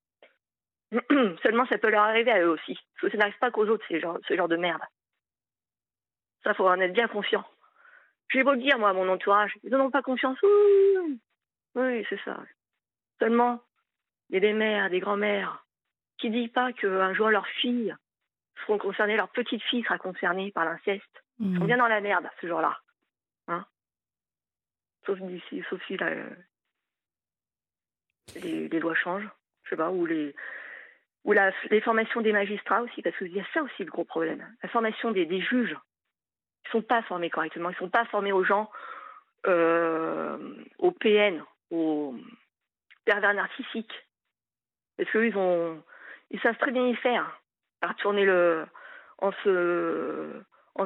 Seulement, 1.43 1.67
ça 1.67 1.77
peut 1.79 1.91
leur 1.91 2.05
arriver 2.05 2.31
à 2.31 2.41
eux 2.41 2.49
aussi. 2.51 2.79
Parce 2.95 3.03
que 3.03 3.11
ça 3.11 3.19
n'arrive 3.19 3.39
pas 3.39 3.51
qu'aux 3.51 3.67
autres, 3.67 3.85
ce 3.89 3.99
genre, 4.01 4.19
ce 4.27 4.35
genre 4.37 4.49
de 4.49 4.57
merde. 4.57 4.81
Ça, 6.45 6.55
faut 6.55 6.67
en 6.67 6.81
être 6.81 6.93
bien 6.95 7.09
conscient. 7.09 7.45
J'ai 8.31 8.43
beau 8.43 8.53
le 8.53 8.59
dire, 8.59 8.79
moi, 8.79 8.91
à 8.91 8.93
mon 8.93 9.09
entourage, 9.09 9.53
ils 9.65 9.71
n'en 9.71 9.87
ont 9.87 9.91
pas 9.91 10.03
confiance. 10.03 10.39
Oui 11.75 12.07
c'est 12.09 12.21
ça. 12.25 12.39
Seulement, 13.19 13.61
il 14.29 14.35
y 14.35 14.37
a 14.37 14.41
des 14.41 14.53
mères, 14.53 14.91
des 14.91 15.01
grands-mères 15.01 15.65
qui 16.19 16.31
ne 16.31 16.41
disent 16.41 16.53
pas 16.53 16.73
qu'un 16.73 17.15
jour 17.15 17.31
leurs 17.31 17.47
filles 17.47 17.95
seront 18.63 18.79
concernées, 18.79 19.17
leur 19.17 19.29
petite 19.31 19.63
fille 19.63 19.85
sera 19.85 19.99
concernée 19.99 20.51
par 20.53 20.65
l'inceste. 20.65 21.05
Ils 21.41 21.57
sont 21.57 21.65
Hmm. 21.65 21.67
bien 21.67 21.77
dans 21.77 21.87
la 21.89 22.01
merde 22.01 22.29
ce 22.41 22.47
jour-là. 22.49 22.79
Hein 23.47 23.65
sauf 25.07 25.19
d'ici, 25.21 25.63
sauf 25.71 25.81
si 25.87 25.97
là, 25.97 26.09
euh, 26.09 26.31
les, 28.35 28.69
les 28.69 28.81
lois 28.81 28.95
changent, 28.95 29.29
je 29.65 29.71
sais 29.71 29.77
pas, 29.77 29.91
ou 29.91 30.05
les 30.07 30.35
ou 31.25 31.33
la, 31.33 31.53
les 31.71 31.81
formations 31.81 32.21
des 32.21 32.33
magistrats 32.33 32.83
aussi, 32.83 33.03
parce 33.03 33.17
qu'il 33.19 33.33
y 33.35 33.41
a 33.41 33.47
ça 33.53 33.63
aussi 33.63 33.85
le 33.85 33.91
gros 33.91 34.05
problème. 34.05 34.47
La 34.63 34.69
formation 34.69 35.11
des, 35.11 35.27
des 35.27 35.41
juges, 35.41 35.77
ils 36.65 36.71
sont 36.71 36.83
pas 36.83 37.03
formés 37.03 37.29
correctement, 37.31 37.71
ils 37.71 37.77
sont 37.77 37.91
pas 37.91 38.05
formés 38.07 38.33
aux 38.33 38.45
gens, 38.45 38.71
euh, 39.47 40.39
aux 40.79 40.93
PN, 40.93 41.45
aux 41.71 42.15
pervers 43.05 43.35
narcissiques, 43.35 44.08
parce 44.99 45.11
qu'eux 45.11 45.27
ils 46.31 46.41
savent 46.41 46.59
très 46.59 46.73
bien 46.73 46.87
y 46.87 46.95
faire, 46.97 47.41
en 49.21 49.33
se, 49.45 50.43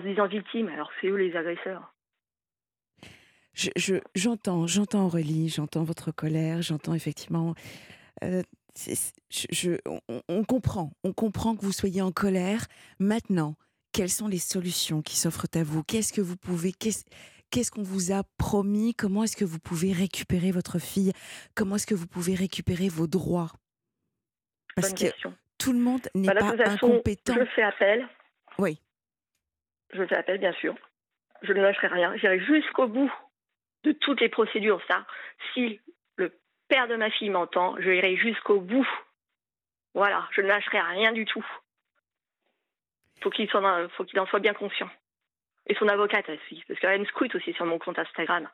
disant 0.07 0.27
victime, 0.29 0.69
alors 0.69 0.91
c'est 1.01 1.09
eux 1.09 1.17
les 1.17 1.35
agresseurs. 1.37 1.93
Je- 3.55 3.71
je- 3.77 3.97
J'entends, 4.15 4.67
j'entends 4.67 5.05
Aurélie, 5.07 5.49
j'entends 5.49 5.83
votre 5.85 6.11
colère, 6.13 6.63
j'entends 6.63 6.95
effectivement. 6.95 7.55
euh, 8.25 8.43
on, 10.29 10.45
comprend, 10.45 10.93
on 11.05 11.13
comprend 11.13 11.55
que 11.57 11.63
vous 11.65 11.73
soyez 11.73 12.01
en 12.01 12.13
colère. 12.13 12.67
Maintenant, 12.99 13.57
quelles 13.93 14.09
sont 14.09 14.29
les 14.29 14.39
solutions 14.39 15.03
qui 15.03 15.17
s'offrent 15.17 15.47
à 15.55 15.63
vous? 15.63 15.83
Qu'est-ce 15.83 16.13
que 16.13 16.23
vous 16.23 16.37
pouvez 16.37 16.73
qu'est-ce 16.73 17.71
qu'on 17.71 17.83
vous 17.83 18.13
a 18.13 18.23
promis? 18.39 18.95
Comment 18.95 19.25
est-ce 19.25 19.37
que 19.37 19.45
vous 19.45 19.59
pouvez 19.59 19.93
récupérer 19.93 20.53
votre 20.53 20.79
fille? 20.79 21.13
Comment 21.55 21.77
est-ce 21.77 21.87
que 21.87 21.95
vous 21.95 22.07
pouvez 22.07 22.35
récupérer 22.35 22.89
vos 22.89 23.07
droits? 23.07 23.51
Parce 24.75 24.89
Bonne 24.89 24.99
que 24.99 25.05
question. 25.05 25.35
tout 25.59 25.73
le 25.73 25.79
monde 25.79 26.09
n'est 26.15 26.27
Bah, 26.29 26.35
pas 26.35 26.57
façon, 26.57 26.87
incompétent. 26.87 27.35
Je 27.35 27.45
fais 27.47 27.63
appel. 27.63 28.09
Oui. 28.59 28.81
Je 29.93 30.05
fais 30.07 30.17
appel, 30.17 30.39
bien 30.39 30.53
sûr. 30.55 30.75
Je 31.43 31.53
ne 31.53 31.61
lâcherai 31.61 31.89
rien. 31.89 32.17
J'irai 32.17 32.41
jusqu'au 32.41 32.87
bout 32.87 33.13
de 33.85 33.93
toutes 33.93 34.21
les 34.21 34.29
procédures. 34.29 34.81
Ça, 34.89 35.05
si 35.53 35.81
le 36.17 36.33
père 36.69 36.89
de 36.89 36.97
ma 36.97 37.11
fille 37.11 37.31
m'entend, 37.31 37.77
je 37.81 37.91
irai 37.91 38.17
jusqu'au 38.17 38.61
bout. 38.61 38.89
Voilà, 39.95 40.27
je 40.33 40.41
ne 40.41 40.47
lâcherai 40.47 40.81
rien 40.81 41.13
du 41.13 41.25
tout. 41.27 41.45
Faut 43.23 43.31
qu'il 43.31 43.49
faut 43.51 44.05
qu'il 44.05 44.19
en 44.21 44.27
soit 44.27 44.41
bien 44.41 44.55
conscient. 44.55 44.89
Et 45.67 45.75
son 45.77 45.87
avocate 45.89 46.29
aussi, 46.29 46.65
parce 46.67 46.81
qu'elle 46.81 47.01
me 47.01 47.05
scrute 47.07 47.35
aussi 47.37 47.53
sur 47.53 47.67
mon 47.67 47.79
compte 47.79 47.99
Instagram. 47.99 48.49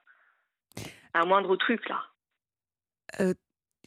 Un 1.14 1.24
moindre 1.24 1.56
truc 1.56 1.88
là. 1.88 2.04
Euh. 3.20 3.28
Vous 3.28 3.34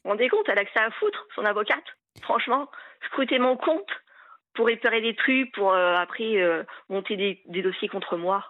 vous 0.05 0.09
rendez 0.11 0.29
compte, 0.29 0.49
elle 0.49 0.57
a 0.57 0.65
que 0.65 0.71
ça 0.73 0.85
à 0.85 0.91
foutre, 0.91 1.27
son 1.35 1.45
avocate? 1.45 1.83
Franchement, 2.21 2.69
scruter 3.07 3.39
mon 3.39 3.57
compte 3.57 3.89
pour 4.53 4.67
réparer 4.67 5.01
des 5.01 5.15
trucs, 5.15 5.51
pour 5.53 5.71
euh, 5.73 5.95
après 5.95 6.37
euh, 6.41 6.63
monter 6.89 7.15
des, 7.15 7.41
des 7.47 7.61
dossiers 7.61 7.87
contre 7.87 8.17
moi. 8.17 8.45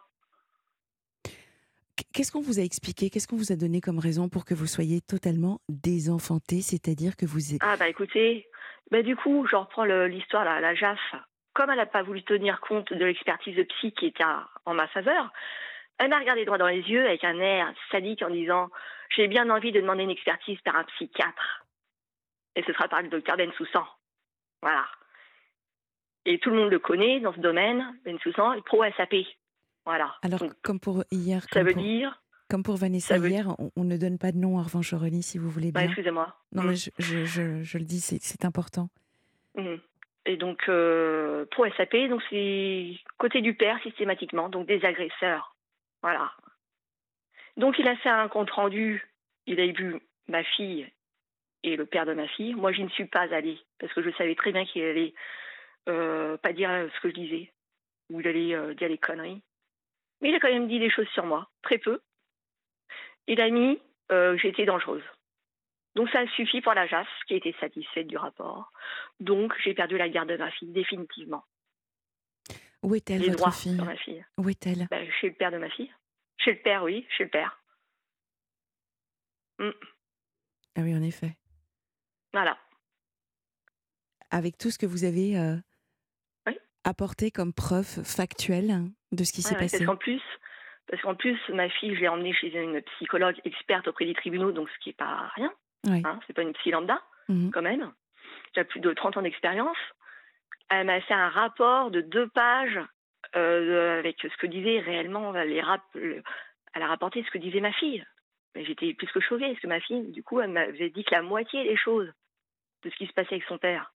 Qu'est-ce 2.13 2.31
qu'on 2.31 2.41
vous 2.41 2.59
a 2.59 2.63
expliqué? 2.63 3.09
Qu'est-ce 3.09 3.27
qu'on 3.27 3.37
vous 3.37 3.51
a 3.51 3.55
donné 3.55 3.79
comme 3.79 3.99
raison 3.99 4.27
pour 4.27 4.43
que 4.43 4.53
vous 4.53 4.65
soyez 4.65 5.01
totalement 5.01 5.59
désenfanté 5.69 6.61
C'est-à-dire 6.61 7.15
que 7.15 7.25
vous. 7.25 7.39
Ah 7.61 7.77
bah 7.77 7.87
écoutez, 7.87 8.47
bah 8.89 9.01
du 9.03 9.15
coup, 9.15 9.45
je 9.49 9.55
reprends 9.55 9.85
l'histoire, 9.85 10.43
la, 10.43 10.59
la 10.59 10.73
JAF. 10.75 10.99
Comme 11.53 11.69
elle 11.69 11.77
n'a 11.77 11.85
pas 11.85 12.01
voulu 12.01 12.23
tenir 12.23 12.59
compte 12.61 12.91
de 12.91 13.05
l'expertise 13.05 13.55
de 13.55 13.63
psy 13.63 13.91
qui 13.93 14.07
était 14.07 14.23
à- 14.23 14.47
en 14.65 14.73
ma 14.73 14.87
faveur, 14.87 15.31
elle 15.99 16.09
m'a 16.09 16.19
regardé 16.19 16.43
droit 16.45 16.57
dans 16.57 16.67
les 16.67 16.81
yeux 16.81 17.05
avec 17.05 17.23
un 17.23 17.37
air 17.39 17.71
sadique 17.91 18.23
en 18.23 18.29
disant 18.29 18.69
«J'ai 19.15 19.27
bien 19.27 19.49
envie 19.49 19.71
de 19.71 19.81
demander 19.81 20.03
une 20.03 20.09
expertise 20.09 20.59
par 20.61 20.75
un 20.77 20.85
psychiatre. 20.85 21.65
Et 22.55 22.63
ce 22.63 22.73
sera 22.73 22.87
par 22.87 23.01
le 23.01 23.09
docteur 23.09 23.37
Bensoussan.» 23.37 23.85
Voilà. 24.61 24.85
Et 26.25 26.37
tout 26.39 26.49
le 26.51 26.57
monde 26.57 26.69
le 26.69 26.79
connaît 26.79 27.19
dans 27.19 27.33
ce 27.33 27.39
domaine, 27.39 27.97
Bensoussan 28.05 28.53
est 28.53 28.61
pro 28.65 28.83
SAP. 28.97 29.15
Voilà. 29.85 30.15
Alors, 30.21 30.39
Donc, 30.39 30.53
comme 30.61 30.79
pour 30.79 31.03
hier, 31.11 31.41
ça 31.43 31.47
comme 31.51 31.67
veut 31.67 31.73
pour, 31.73 31.81
dire... 31.81 32.21
comme 32.49 32.61
pour 32.63 32.75
Vanessa 32.77 33.15
ça 33.15 33.19
veut- 33.19 33.29
hier, 33.29 33.55
on, 33.57 33.71
on 33.75 33.83
ne 33.83 33.97
donne 33.97 34.19
pas 34.19 34.31
de 34.31 34.37
nom 34.37 34.57
en 34.59 34.61
revanche, 34.61 34.93
Aurélie, 34.93 35.23
si 35.23 35.39
vous 35.39 35.49
voulez 35.49 35.71
Bah, 35.71 35.79
bien. 35.81 35.89
excusez-moi. 35.89 36.35
non, 36.51 36.63
Mm. 36.63 36.67
mais 36.67 36.75
je, 36.75 36.91
je, 36.99 37.25
je, 37.25 37.63
je 37.63 37.77
le 37.79 37.85
dis, 37.85 37.99
c'est 38.01 38.45
important. 38.45 38.89
Mhm. 39.55 39.79
Et 40.27 40.37
donc, 40.37 40.61
euh, 40.69 41.45
pro 41.49 41.65
SAP, 41.71 41.95
donc 42.09 42.21
c'est 42.29 42.95
côté 43.17 43.41
du 43.41 43.55
père 43.55 43.81
systématiquement, 43.81 44.49
donc 44.49 44.67
des 44.67 44.85
agresseurs. 44.85 45.55
Voilà. 46.03 46.31
Donc, 47.57 47.79
il 47.79 47.87
a 47.87 47.95
fait 47.97 48.09
un 48.09 48.27
compte 48.27 48.51
rendu. 48.51 49.03
Il 49.47 49.59
a 49.59 49.65
vu 49.65 49.99
ma 50.27 50.43
fille 50.43 50.87
et 51.63 51.75
le 51.75 51.85
père 51.85 52.05
de 52.05 52.13
ma 52.13 52.27
fille. 52.27 52.53
Moi, 52.53 52.71
je 52.71 52.81
ne 52.81 52.89
suis 52.89 53.05
pas 53.05 53.33
allée 53.33 53.59
parce 53.79 53.93
que 53.93 54.01
je 54.01 54.11
savais 54.11 54.35
très 54.35 54.51
bien 54.51 54.65
qu'il 54.65 54.83
allait 54.83 55.13
euh, 55.89 56.37
pas 56.37 56.53
dire 56.53 56.69
ce 56.95 56.99
que 57.01 57.09
je 57.09 57.15
disais 57.15 57.51
ou 58.09 58.19
il 58.19 58.27
allait 58.27 58.53
euh, 58.53 58.73
dire 58.73 58.89
les 58.89 58.97
conneries. 58.97 59.41
Mais 60.21 60.29
il 60.29 60.35
a 60.35 60.39
quand 60.39 60.51
même 60.51 60.67
dit 60.67 60.79
des 60.79 60.89
choses 60.89 61.07
sur 61.09 61.25
moi, 61.25 61.49
très 61.63 61.77
peu. 61.77 62.01
Il 63.27 63.41
a 63.41 63.49
mis 63.49 63.79
euh, 64.11 64.37
j'étais 64.37 64.65
dangereuse. 64.65 65.03
Donc 65.95 66.09
ça 66.09 66.19
a 66.19 66.27
suffi 66.27 66.61
pour 66.61 66.73
la 66.73 66.87
JAF, 66.87 67.07
qui 67.27 67.35
était 67.35 67.55
satisfaite 67.59 68.07
du 68.07 68.17
rapport. 68.17 68.71
Donc 69.19 69.53
j'ai 69.63 69.73
perdu 69.73 69.97
la 69.97 70.09
garde 70.09 70.29
de 70.29 70.37
ma 70.37 70.51
fille 70.51 70.71
définitivement. 70.71 71.43
Où 72.83 72.95
est-elle, 72.95 73.21
votre 73.21 73.37
droits 73.37 73.51
fille 73.51 73.75
sur 73.75 73.85
ma 73.85 73.95
fille. 73.95 74.25
Où 74.37 74.49
est-elle? 74.49 74.87
Ben, 74.89 75.09
chez 75.19 75.29
le 75.29 75.35
père 75.35 75.51
de 75.51 75.57
ma 75.57 75.69
fille. 75.69 75.91
Chez 76.37 76.53
le 76.53 76.59
père, 76.59 76.83
oui, 76.83 77.05
chez 77.15 77.25
le 77.25 77.29
père. 77.29 77.61
Mm. 79.59 79.69
Ah 80.77 80.81
oui, 80.81 80.95
en 80.95 81.03
effet. 81.03 81.35
Voilà. 82.33 82.57
Avec 84.29 84.57
tout 84.57 84.69
ce 84.71 84.77
que 84.79 84.85
vous 84.85 85.03
avez 85.03 85.37
euh, 85.37 85.55
Oui. 86.47 86.57
apporté 86.83 87.31
comme 87.31 87.53
preuve 87.53 88.03
factuelle 88.05 88.85
de 89.11 89.23
ce 89.23 89.33
qui 89.33 89.41
s'est 89.41 89.55
Ouais, 89.55 89.61
passé? 89.61 89.77
parce 89.79 89.87
qu'en 89.89 89.97
plus, 89.97 90.21
parce 90.87 91.01
qu'en 91.01 91.15
plus, 91.15 91.37
ma 91.49 91.69
fille, 91.69 91.95
je 91.95 92.01
l'ai 92.01 92.07
emmenée 92.07 92.33
chez 92.33 92.55
une 92.55 92.81
psychologue 92.81 93.39
experte 93.43 93.87
auprès 93.87 94.05
des 94.05 94.13
tribunaux, 94.13 94.51
donc 94.51 94.69
ce 94.69 94.79
qui 94.79 94.89
n'est 94.89 94.93
pas 94.95 95.29
rien. 95.35 95.51
Oui. 95.87 96.01
Hein, 96.05 96.19
c'est 96.27 96.33
pas 96.33 96.43
une 96.43 96.53
psy 96.53 96.71
lambda, 96.71 97.01
Mhm. 97.27 97.51
quand 97.51 97.61
même. 97.61 97.91
A 98.57 98.63
plus 98.65 98.79
de 98.81 98.93
30 98.93 99.15
ans 99.17 99.21
d'expérience. 99.21 99.77
Elle 100.69 100.85
m'a 100.87 100.99
fait 101.01 101.13
un 101.13 101.29
rapport 101.29 101.89
de 101.91 102.01
deux 102.01 102.27
pages 102.29 102.79
euh, 103.35 103.99
avec 103.99 104.17
ce 104.21 104.37
que 104.37 104.47
disait 104.47 104.79
réellement 104.79 105.31
les 105.31 105.61
rap 105.61 105.81
le- 105.93 106.21
Elle 106.73 106.81
a 106.83 106.87
rapporté 106.87 107.23
ce 107.23 107.31
que 107.31 107.37
disait 107.37 107.59
ma 107.61 107.71
fille. 107.73 108.05
Mais 108.55 108.65
j'étais 108.65 108.93
plus 108.93 109.07
que 109.07 109.19
choquée, 109.21 109.47
parce 109.49 109.59
que 109.61 109.67
ma 109.67 109.79
fille, 109.81 110.11
du 110.11 110.21
coup, 110.23 110.39
elle 110.41 110.51
m'avait 110.51 110.89
dit 110.89 111.03
que 111.05 111.11
la 111.15 111.21
moitié 111.21 111.63
des 111.63 111.77
choses 111.77 112.11
de 112.83 112.89
ce 112.89 112.95
qui 112.95 113.07
se 113.07 113.13
passait 113.13 113.33
avec 113.35 113.43
son 113.45 113.57
père. 113.57 113.93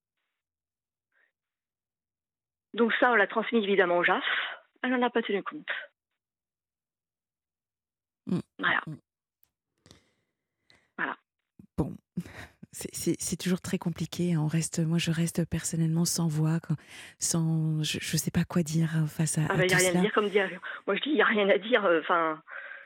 Donc 2.74 2.92
ça, 3.00 3.10
on 3.10 3.14
l'a 3.14 3.26
transmis 3.26 3.62
évidemment 3.64 3.98
au 3.98 4.04
JAF. 4.04 4.24
Elle 4.82 4.90
n'en 4.90 5.06
a 5.06 5.10
pas 5.10 5.22
tenu 5.22 5.42
compte. 5.42 5.68
Mm. 8.26 8.40
Voilà. 10.98 11.16
Bon, 11.76 11.94
C'est- 12.72 12.94
C'est 12.94 13.16
c'est 13.18 13.36
toujours 13.36 13.60
très 13.62 13.78
compliqué. 13.78 14.34
hein. 14.34 14.40
On 14.40 14.46
reste, 14.48 14.80
moi, 14.80 14.98
je 14.98 15.10
reste 15.10 15.44
personnellement 15.48 16.04
sans 16.04 16.28
voix, 16.28 16.58
sans, 17.18 17.82
je 17.82 17.96
ne 17.98 18.18
sais 18.18 18.30
pas 18.30 18.44
quoi 18.44 18.62
dire 18.62 18.90
euh, 19.02 19.06
face 19.06 19.38
à, 19.38 19.42
Ah 19.48 19.54
à 19.54 19.56
bah, 19.56 19.62
il 19.64 19.68
n'y 19.68 19.68
tout 19.68 19.74
a 19.74 19.78
rien 19.78 19.88
cela. 19.90 20.00
à 20.00 20.02
dire, 20.02 20.12
comme 20.12 20.28
dire. 20.28 20.50
Moi, 20.86 20.96
je 20.96 21.00
dis, 21.02 21.08
il 21.10 21.14
n'y 21.14 21.22
a 21.22 21.26
rien 21.26 21.48
à 21.48 21.56
dire. 21.58 21.84
euh, 21.86 22.00
Enfin, 22.00 22.42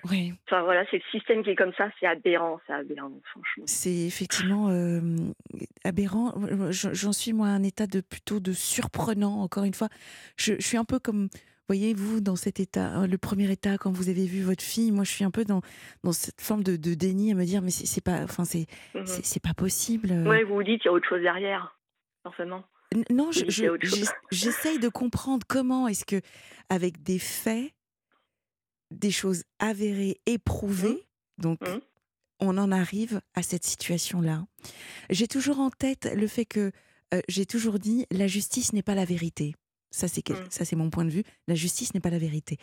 Oui, 0.09 0.33
enfin 0.47 0.63
voilà, 0.63 0.85
c'est 0.91 0.97
le 0.97 1.03
système 1.19 1.43
qui 1.43 1.51
est 1.51 1.57
comme 1.57 1.73
ça, 1.77 1.91
c'est 2.01 2.07
aberrant, 2.07 2.59
c'est 2.67 2.73
aberrant, 2.73 3.13
franchement. 3.33 3.65
c'est 3.67 3.95
effectivement 4.07 4.69
euh, 4.71 5.01
aberrant. 5.85 6.35
Je- 6.71 6.93
J'en 6.95 7.13
suis 7.13 7.33
moi 7.33 7.49
à 7.49 7.51
un 7.51 7.63
état 7.63 7.87
de 7.87 8.01
plutôt 8.01 8.41
de 8.41 8.53
surprenant. 8.53 9.41
Encore 9.43 9.65
une 9.65 9.75
fois, 9.75 9.89
je, 10.37 10.55
je 10.59 10.67
suis 10.67 10.77
un 10.79 10.85
peu 10.85 10.99
comme, 10.99 11.29
voyez-vous, 11.69 12.21
dans 12.21 12.37
cet 12.37 12.61
état, 12.61 12.87
hein, 12.89 13.07
le 13.07 13.19
premier 13.19 13.51
état 13.51 13.77
quand 13.79 13.91
vous 13.93 14.09
avez 14.09 14.27
vu 14.27 14.43
votre 14.43 14.63
fille. 14.63 14.91
Moi, 14.91 15.05
je 15.05 15.11
suis 15.11 15.25
un 15.25 15.31
peu 15.31 15.45
dans 15.45 15.61
dans 16.03 16.13
cette 16.13 16.41
forme 16.41 16.63
de, 16.65 16.77
de 16.77 16.95
déni 16.95 17.33
à 17.33 17.35
me 17.35 17.45
dire, 17.45 17.61
mais 17.63 17.71
c'est 17.71 18.01
pas, 18.05 18.23
enfin, 18.23 18.45
c'est 18.45 18.67
Mhm. 18.95 19.07
c'est 19.07 19.25
c'est 19.25 19.43
pas 19.43 19.55
possible. 19.55 20.11
euh. 20.13 20.29
Ouais, 20.29 20.45
vous 20.45 20.55
vous 20.55 20.63
dites, 20.63 20.83
il 20.85 20.87
y 20.87 20.89
a 20.89 20.93
autre 20.93 21.09
chose 21.09 21.23
derrière, 21.23 21.77
forcément. 22.23 22.65
N- 22.93 23.05
Non, 23.11 23.31
je- 23.33 23.45
Oui, 23.45 23.79
je- 23.83 24.05
j'essaye 24.33 24.79
de 24.81 24.89
comprendre 24.89 25.47
comment 25.49 25.87
est-ce 25.87 26.05
que, 26.05 26.21
avec 26.71 27.03
des 27.05 27.19
faits, 27.21 27.71
des 28.91 29.11
choses 29.11 29.45
avérées, 29.59 30.21
éprouvées, 30.27 31.07
donc 31.39 31.61
Mhm. 31.63 31.81
on 32.41 32.59
en 32.59 32.73
arrive 32.73 33.21
à 33.35 33.43
cette 33.43 33.65
situation-là. 33.65 34.47
J'ai 35.11 35.29
toujours 35.29 35.61
en 35.61 35.71
tête 35.71 36.11
le 36.15 36.27
fait 36.27 36.45
que 36.45 36.73
euh, 37.13 37.21
j'ai 37.29 37.45
toujours 37.47 37.79
dit 37.79 38.07
la 38.11 38.27
justice 38.29 38.73
n'est 38.73 38.83
pas 38.83 38.95
la 38.95 39.05
vérité. 39.05 39.55
Ça 39.93 40.07
c'est 40.07 40.23
quel- 40.23 40.37
Mhm. 40.37 40.47
ça 40.51 40.65
c'est 40.65 40.77
mon 40.77 40.89
point 40.91 41.05
de 41.05 41.11
vue. 41.11 41.25
La 41.49 41.57
justice 41.57 41.93
n'est 41.95 42.01
pas 42.01 42.11
la 42.11 42.19
vérité. 42.21 42.57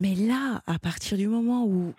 Mais 0.00 0.14
là, 0.14 0.62
à 0.66 0.78
partir 0.78 1.18
du 1.18 1.28
moment 1.28 1.66
où 1.66 1.92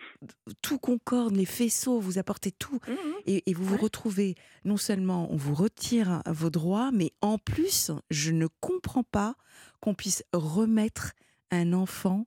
tout 0.64 0.80
concorde, 0.80 1.36
les 1.36 1.46
faisceaux, 1.46 2.00
vous 2.00 2.18
apportez 2.18 2.52
tout, 2.52 2.80
et, 3.28 3.44
et 3.50 3.54
vous 3.54 3.64
vous 3.64 3.78
retrouvez, 3.78 4.34
non 4.66 4.78
seulement 4.78 5.32
on 5.32 5.36
vous 5.38 5.54
retire 5.54 6.24
vos 6.26 6.50
droits, 6.50 6.92
mais 6.92 7.14
en 7.22 7.38
plus, 7.38 7.92
je 8.10 8.32
ne 8.32 8.48
comprends 8.60 9.04
pas 9.04 9.36
qu'on 9.80 9.94
puisse 9.94 10.24
remettre 10.34 11.14
un 11.52 11.72
enfant, 11.74 12.26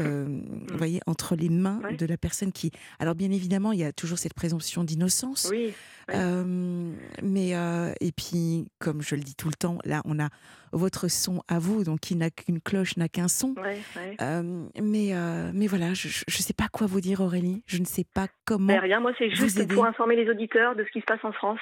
euh, 0.00 0.24
vous 0.68 0.76
voyez, 0.78 1.00
entre 1.06 1.36
les 1.36 1.48
mains 1.48 1.80
Ouais. 1.84 1.96
de 1.96 2.06
la 2.06 2.16
personne 2.16 2.52
qui... 2.52 2.70
Alors 2.98 3.14
bien 3.14 3.30
évidemment, 3.30 3.72
il 3.72 3.78
y 3.80 3.84
a 3.84 3.92
toujours 3.92 4.18
cette 4.18 4.34
présomption 4.34 4.84
d'innocence. 4.84 5.48
Oui, 5.50 5.66
ouais. 6.08 6.14
Euh, 6.14 6.92
mais 7.22 7.54
euh, 7.54 7.92
et 8.00 8.12
puis, 8.12 8.66
comme 8.78 9.02
je 9.02 9.14
le 9.14 9.22
dis 9.22 9.34
tout 9.34 9.48
le 9.48 9.54
temps, 9.54 9.78
là, 9.84 10.02
on 10.04 10.18
a 10.18 10.28
votre 10.72 11.08
son 11.08 11.42
à 11.48 11.58
vous, 11.58 11.84
donc 11.84 12.00
qui 12.00 12.16
n'a 12.16 12.30
qu'une 12.30 12.60
cloche 12.60 12.96
n'a 12.96 13.08
qu'un 13.08 13.28
son. 13.28 13.54
ouais. 13.62 13.78
Euh, 14.20 14.66
mais 14.82 15.12
mais 15.52 15.66
voilà, 15.66 15.94
je 15.94 16.08
ne 16.08 16.42
sais 16.42 16.52
pas 16.54 16.68
quoi 16.68 16.86
vous 16.86 17.00
dire, 17.00 17.20
Aurélie. 17.20 17.62
Je 17.66 17.78
ne 17.78 17.84
sais 17.84 18.04
pas 18.04 18.26
comment. 18.44 18.66
Mais 18.66 18.78
rien, 18.78 19.00
moi, 19.00 19.12
c'est 19.18 19.30
juste 19.30 19.58
aider 19.58 19.74
pour 19.74 19.86
informer 19.86 20.16
les 20.16 20.28
auditeurs 20.28 20.74
de 20.76 20.84
ce 20.84 20.90
qui 20.90 21.00
se 21.00 21.04
passe 21.06 21.24
en 21.24 21.32
France 21.32 21.60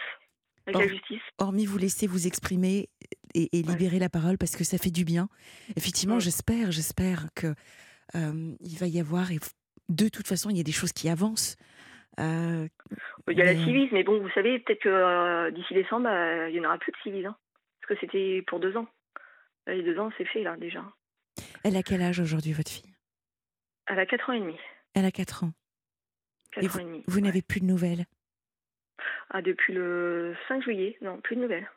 avec 0.66 0.80
la 0.80 0.88
justice. 0.88 1.20
hormis 1.38 1.66
vous 1.66 1.76
laisser 1.78 2.06
vous 2.06 2.26
exprimer 2.26 2.88
et, 3.34 3.48
libérer 3.52 3.98
la 3.98 4.08
parole 4.08 4.38
parce 4.38 4.54
que 4.56 4.62
ça 4.64 4.78
fait 4.78 4.90
du 4.90 5.04
bien. 5.04 5.28
Effectivement, 5.76 6.16
Mm. 6.16 6.20
j'espère, 6.20 6.70
j'espère 6.72 7.26
que 7.34 7.54
euh, 8.14 8.54
il 8.60 8.76
va 8.78 8.86
y 8.86 9.00
avoir 9.00 9.30
et 9.32 9.38
de 9.88 10.08
toute 10.08 10.26
façon 10.28 10.50
il 10.50 10.56
y 10.56 10.60
a 10.60 10.64
des 10.64 10.72
choses 10.72 10.92
qui 10.92 11.08
avancent. 11.08 11.56
Euh, 12.20 12.68
Il 13.28 13.38
y 13.38 13.42
a 13.42 13.44
mais- 13.46 13.54
la 13.54 13.64
Civise, 13.64 13.88
mais 13.92 14.02
bon, 14.04 14.20
vous 14.20 14.30
savez, 14.30 14.58
peut-être 14.58 14.82
que 14.82 14.88
euh, 14.88 15.50
d'ici 15.50 15.72
décembre, 15.74 16.08
euh, 16.08 16.48
il 16.50 16.54
n'y 16.54 16.60
en 16.60 16.68
aura 16.68 16.78
plus 16.78 16.92
de 16.92 16.96
Civise. 17.02 17.24
Hein, 17.26 17.36
parce 17.80 17.94
que 17.98 18.06
c'était 18.06 18.42
pour 18.46 18.60
deux 18.60 18.76
ans. 18.76 18.86
Les 19.66 19.82
deux 19.82 19.98
ans, 19.98 20.10
c'est 20.18 20.24
fait, 20.26 20.42
là, 20.42 20.56
déjà. 20.56 20.84
elle 21.64 21.76
a 21.76 21.82
quel 21.82 22.02
âge 22.02 22.20
aujourd'hui 22.20 22.52
votre 22.52 22.70
fille? 22.70 22.92
Elle 23.86 23.98
a 23.98 24.06
4 24.06 24.28
ans 24.30 24.32
et 24.34 24.40
demi. 24.40 24.56
Elle 24.94 25.04
a 25.04 25.10
4 25.10 25.44
ans. 25.44 25.52
4 26.52 26.76
ans 26.76 26.80
et 26.80 26.84
demi. 26.84 27.04
Vous 27.06 27.16
ouais. 27.16 27.22
n'avez 27.22 27.42
plus 27.42 27.60
de 27.60 27.64
nouvelles? 27.66 28.04
Ah, 29.30 29.40
depuis 29.40 29.72
le 29.72 30.36
5 30.48 30.62
juillet, 30.62 30.98
non, 31.00 31.20
plus 31.20 31.36
de 31.36 31.40
nouvelles. 31.42 31.70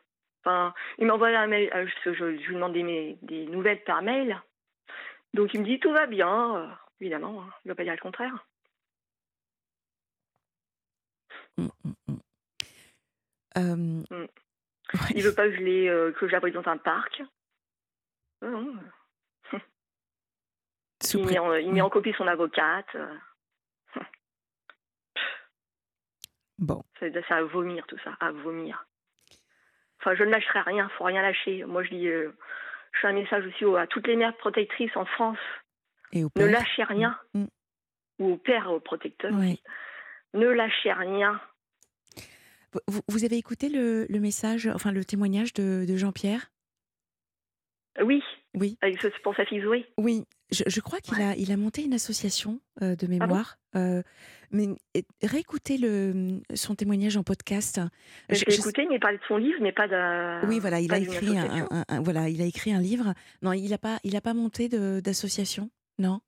Enfin, 0.44 0.74
il 0.98 1.06
m'envoie 1.06 1.28
un 1.28 1.46
mail, 1.46 1.70
euh, 1.74 1.86
je, 2.04 2.12
je- 2.12 2.36
je 2.36 2.46
lui 2.48 2.54
demande 2.54 2.72
des, 2.74 2.82
ma- 2.82 3.16
des 3.22 3.46
nouvelles 3.46 3.82
par 3.84 4.02
mail. 4.02 4.40
Donc 5.34 5.52
il 5.54 5.60
me 5.60 5.64
dit 5.66 5.78
tout 5.80 5.92
va 5.92 6.06
bien, 6.06 6.56
euh, 6.56 6.68
évidemment, 7.00 7.42
hein, 7.42 7.50
il 7.64 7.68
ne 7.68 7.72
va 7.72 7.76
pas 7.76 7.84
dire 7.84 7.92
le 7.94 8.00
contraire. 8.00 8.46
Mm, 11.58 11.68
mm, 11.84 11.92
mm. 12.08 12.20
Euh, 13.58 13.76
Mm. 14.10 14.22
ouais. 14.22 14.28
Il 15.14 15.22
veut 15.22 15.34
pas 15.34 15.48
que 15.48 15.54
je 15.56 15.60
l'ai, 15.62 15.88
euh, 15.88 16.12
que 16.12 16.28
j'abrite 16.28 16.54
dans 16.54 16.68
un 16.68 16.76
parc. 16.76 17.22
Non, 18.42 18.74
Il, 21.14 21.26
met 21.26 21.38
en, 21.38 21.54
il 21.54 21.72
met 21.72 21.80
en 21.80 21.90
copie 21.90 22.12
son 22.16 22.26
avocate. 22.26 22.94
Bon, 26.58 26.82
C'est 26.98 27.12
c'est 27.12 27.34
à 27.34 27.42
vomir 27.42 27.86
tout 27.86 27.98
ça, 28.02 28.16
à 28.20 28.32
vomir. 28.32 28.86
Enfin, 30.00 30.14
je 30.14 30.22
ne 30.24 30.30
lâcherai 30.30 30.60
rien, 30.60 30.88
faut 30.90 31.04
rien 31.04 31.20
lâcher. 31.22 31.64
Moi, 31.64 31.82
je 31.84 31.90
dis, 31.90 32.08
euh, 32.08 32.32
je 32.96 33.00
fais 33.02 33.08
un 33.08 33.12
message 33.12 33.46
aussi 33.46 33.64
au- 33.64 33.76
à 33.76 33.86
toutes 33.86 34.06
les 34.06 34.16
mères 34.16 34.36
protectrices 34.36 34.96
en 34.96 35.04
France. 35.04 35.38
et 36.12 36.24
au 36.24 36.30
Ne 36.36 36.46
lâchez 36.46 36.82
rien. 36.84 37.18
Mm. 37.34 37.44
Ou 38.20 38.32
au 38.32 38.36
père 38.38 38.70
protecteur. 38.84 39.32
Aussi. 39.34 39.62
Ne 40.34 40.46
lâchez 40.48 40.92
rien. 40.92 41.40
Vous- 42.88 43.00
Vous, 43.08 43.24
avez 43.24 43.36
écouté 43.36 43.68
le, 43.68 44.06
le 44.08 44.20
message, 44.20 44.66
enfin 44.68 44.92
le 44.92 45.04
témoignage 45.04 45.52
de, 45.54 45.84
de 45.88 45.96
Jean-Pierre? 45.96 46.50
Oui, 48.02 48.22
Oui. 48.56 48.78
avec 48.82 48.98
pour 49.22 49.36
sa 49.36 49.44
fille 49.44 49.60
Zoé. 49.62 49.86
Oui, 49.98 50.24
je, 50.50 50.62
je 50.66 50.80
crois 50.80 51.00
qu'il 51.00 51.20
a, 51.20 51.36
il 51.36 51.52
a 51.52 51.56
monté 51.56 51.84
une 51.84 51.92
association 51.92 52.60
euh, 52.82 52.96
de 52.96 53.04
Ah 53.04 53.06
bon 53.06 53.08
mémoire. 53.26 53.58
euh, 53.76 54.02
mais 54.50 54.68
réécoutez 55.22 55.76
le, 55.78 56.40
son 56.54 56.74
témoignage 56.74 57.16
en 57.16 57.22
podcast. 57.22 57.80
Je 58.30 58.36
Je- 58.36 58.44
l'ai 58.46 58.52
je- 58.54 58.60
écouté, 58.60 58.86
mais 58.88 58.98
parle 58.98 59.16
de 59.16 59.22
son 59.28 59.36
livre, 59.36 59.58
mais 59.60 59.72
pas 59.72 59.86
de. 59.88 60.46
oui, 60.46 60.58
voilà, 60.58 60.80
il 60.80 60.92
a 60.94 60.98
écrit 60.98 61.36
un, 61.36 61.42
association. 61.44 61.68
un- 61.70 61.84
un- 61.88 62.00
voilà, 62.02 62.28
il 62.28 62.40
a 62.40 62.46
écrit 62.46 62.72
un 62.72 62.80
livre. 62.80 63.12
Non, 63.42 63.52
il 63.52 63.68
n'a 63.70 63.78
pas, 63.78 63.98
il 64.04 64.16
a 64.16 64.20
pas 64.20 64.34
monté 64.34 64.68
d'association? 64.68 65.70
Non, 65.98 66.20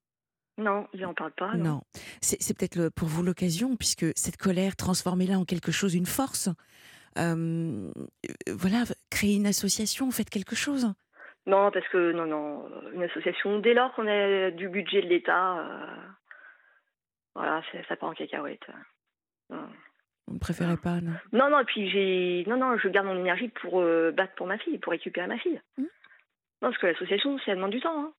Non, 0.58 0.86
il 0.92 1.00
n'en 1.02 1.14
parle 1.14 1.32
pas. 1.32 1.54
Non. 1.54 1.64
non. 1.64 1.82
C'est 2.20 2.56
peut-être 2.58 2.88
pour 2.90 3.08
vous 3.08 3.22
l'occasion, 3.22 3.76
puisque 3.76 4.06
cette 4.16 4.36
colère, 4.36 4.76
transformez-la 4.76 5.38
en 5.38 5.44
quelque 5.44 5.70
chose, 5.72 5.94
une 5.94 6.06
force. 6.06 6.48
Euh, 7.18 7.90
voilà, 8.50 8.84
créez 9.10 9.36
une 9.36 9.46
association, 9.46 10.10
faites 10.10 10.30
quelque 10.30 10.54
chose. 10.56 10.92
Non, 11.48 11.70
parce 11.72 11.88
que 11.88 12.12
non, 12.12 12.26
non, 12.26 12.70
une 12.92 13.02
association. 13.02 13.58
Dès 13.58 13.74
lors 13.74 13.92
qu'on 13.94 14.06
a 14.06 14.50
du 14.50 14.68
budget 14.68 15.02
de 15.02 15.08
l'État, 15.08 15.58
euh, 15.58 15.96
voilà, 17.34 17.62
ça 17.88 17.96
part 17.96 18.10
en 18.10 18.14
cacahuète. 18.14 18.66
Non. 19.50 19.66
Vous 20.26 20.34
ne 20.34 20.38
préférez 20.38 20.76
pas, 20.76 21.00
non? 21.00 21.12
Non, 21.32 21.48
non, 21.50 21.60
et 21.60 21.64
puis 21.64 21.88
j'ai. 21.88 22.44
Non, 22.46 22.58
non, 22.58 22.76
je 22.76 22.88
garde 22.88 23.06
mon 23.06 23.16
énergie 23.18 23.48
pour 23.48 23.80
euh, 23.80 24.12
battre 24.12 24.34
pour 24.34 24.46
ma 24.46 24.58
fille, 24.58 24.78
pour 24.78 24.90
récupérer 24.92 25.26
ma 25.26 25.38
fille. 25.38 25.60
Hmm. 25.78 25.82
Non, 26.60 26.68
parce 26.70 26.78
que 26.78 26.86
l'association, 26.86 27.38
ça 27.40 27.54
demande 27.54 27.70
du 27.70 27.80
temps. 27.80 27.98
Hein. 27.98 28.12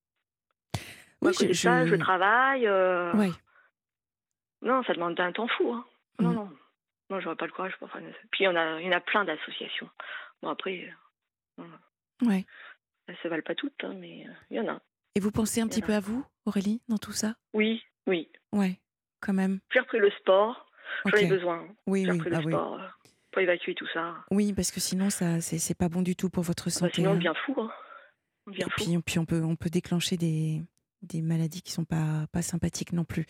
Moi, 1.22 1.32
Oui, 1.40 1.48
de 1.48 1.54
ça, 1.54 1.86
je 1.86 1.96
travaille. 1.96 2.66
euh, 2.66 3.14
Ouais. 3.14 3.30
Non, 4.64 4.82
ça 4.84 4.94
demande 4.94 5.20
un 5.20 5.32
temps 5.32 5.48
fou. 5.50 5.72
Hein. 5.74 5.86
Non, 6.20 6.30
Hmm. 6.32 6.36
non. 6.36 6.50
Non, 7.12 7.20
j'aurais 7.20 7.36
pas 7.36 7.46
le 7.46 7.52
courage 7.52 7.76
pour 7.78 7.90
faire 7.92 8.02
une 8.02 8.12
Puis 8.32 8.42
il 8.42 8.46
y 8.46 8.48
en 8.48 8.56
a, 8.56 8.80
il 8.82 8.86
y 8.86 8.90
en 8.90 8.98
a 8.98 9.00
plein 9.02 9.24
d'associations. 9.26 9.90
Bon, 10.42 10.50
après, 10.50 10.90
euh, 11.60 11.64
Ouais. 12.26 12.46
Elles 13.10 13.18
se 13.24 13.28
valent 13.28 13.44
pas 13.44 13.56
toutes, 13.56 13.84
hein, 13.84 13.94
mais 13.98 14.26
euh, 14.28 14.32
il 14.52 14.58
y 14.58 14.60
en 14.60 14.68
a. 14.68 14.80
Et 15.16 15.20
vous 15.20 15.32
pensez 15.32 15.60
un 15.62 15.68
petit 15.68 15.82
peu 15.82 15.94
à 15.94 16.00
vous, 16.00 16.24
Aurélie, 16.46 16.82
dans 16.88 16.98
tout 16.98 17.12
ça? 17.12 17.36
Oui, 17.54 17.82
oui. 18.08 18.30
Ouais, 18.54 18.80
quand 19.20 19.34
même. 19.34 19.60
J'ai 19.74 19.80
repris 19.80 19.98
le 20.00 20.12
sport. 20.12 20.66
J'en 21.06 21.18
ai 21.18 21.26
besoin. 21.28 21.68
Oui, 21.88 22.06
J'ai 22.06 22.12
oui, 22.12 22.18
repris 22.18 22.30
le 22.30 22.36
ah 22.36 22.42
oui. 22.46 22.52
sport 22.54 22.74
euh, 22.76 22.88
pour 23.32 23.42
évacuer 23.42 23.76
tout 23.76 23.88
ça. 23.94 24.16
Oui, 24.32 24.54
parce 24.54 24.72
que 24.72 24.80
sinon, 24.80 25.10
ça, 25.10 25.42
c'est 25.42 25.78
pas 25.78 25.90
bon 25.90 26.02
du 26.04 26.16
tout 26.16 26.30
pour 26.30 26.44
votre 26.44 26.66
Bah, 26.66 26.72
santé. 26.72 26.94
sinon, 26.96 27.12
on 27.12 27.14
hein. 27.14 27.18
devient 27.18 27.34
fou. 27.46 27.56
Hein. 27.58 27.72
On 28.48 28.52
Et 28.52 28.62
fou. 28.62 28.70
puis, 28.78 28.98
puis 29.06 29.20
on, 29.20 29.26
peut, 29.26 29.44
on 29.44 29.56
peut 29.56 29.70
déclencher 29.70 30.16
des, 30.18 30.62
des 31.02 31.22
maladies 31.22 31.62
qui 31.62 31.72
sont 31.72 31.86
pas, 31.86 32.26
pas 32.32 32.42
sympathiques 32.42 32.92
non 32.94 33.04
plus. 33.06 33.26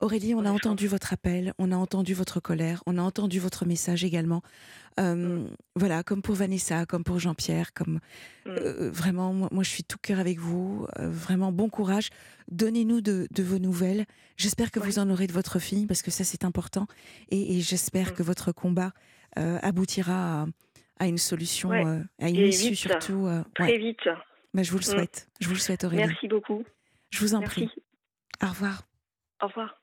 Aurélie, 0.00 0.34
on 0.34 0.44
a 0.44 0.50
entendu 0.50 0.88
votre 0.88 1.12
appel, 1.12 1.52
on 1.58 1.70
a 1.72 1.76
entendu 1.76 2.14
votre 2.14 2.40
colère, 2.40 2.82
on 2.86 2.98
a 2.98 3.02
entendu 3.02 3.38
votre 3.38 3.64
message 3.64 4.04
également. 4.04 4.42
Euh, 4.98 5.14
Mm. 5.44 5.50
Voilà, 5.76 6.02
comme 6.02 6.22
pour 6.22 6.34
Vanessa, 6.34 6.84
comme 6.86 7.04
pour 7.04 7.18
Jean-Pierre, 7.18 7.72
comme 7.74 8.00
Mm. 8.46 8.48
euh, 8.50 8.90
vraiment, 8.90 9.32
moi, 9.32 9.48
moi, 9.52 9.62
je 9.62 9.70
suis 9.70 9.84
tout 9.84 9.98
cœur 10.02 10.18
avec 10.18 10.38
vous. 10.38 10.86
Euh, 10.98 11.08
vraiment, 11.08 11.52
bon 11.52 11.68
courage. 11.68 12.10
Donnez-nous 12.50 13.00
de, 13.02 13.28
de 13.30 13.42
vos 13.42 13.58
nouvelles. 13.58 14.04
J'espère 14.36 14.70
que 14.70 14.80
vous 14.80 14.98
en 14.98 15.08
aurez 15.10 15.26
de 15.26 15.32
votre 15.32 15.58
fille, 15.58 15.86
parce 15.86 16.02
que 16.02 16.10
ça, 16.10 16.24
c'est 16.24 16.44
important. 16.44 16.86
Et, 17.30 17.56
et 17.56 17.60
j'espère 17.60 18.10
Mm. 18.12 18.14
que 18.14 18.22
votre 18.22 18.52
combat 18.52 18.92
euh, 19.38 19.58
aboutira 19.62 20.42
à, 20.42 20.46
à 20.98 21.06
une 21.06 21.18
solution, 21.18 21.68
Ouais. 21.68 21.84
à 22.20 22.28
une 22.28 22.36
Et 22.36 22.48
issue 22.48 22.70
vite. 22.70 22.78
surtout. 22.78 23.28
Très 23.54 23.64
ouais. 23.72 23.78
vite. 23.78 24.08
Bah, 24.54 24.62
je 24.62 24.70
vous 24.72 24.78
le 24.78 24.82
souhaite. 24.84 25.28
Je 25.40 25.46
vous 25.48 25.54
le 25.54 25.60
souhaite, 25.60 25.84
Aurélie. 25.84 26.06
Merci 26.06 26.26
beaucoup. 26.28 26.64
Je 27.10 27.20
vous 27.20 27.34
en 27.34 27.40
Merci. 27.40 27.64
prie. 27.66 27.82
Au 28.42 28.48
revoir. 28.48 28.82
Au 29.42 29.46
revoir. 29.46 29.82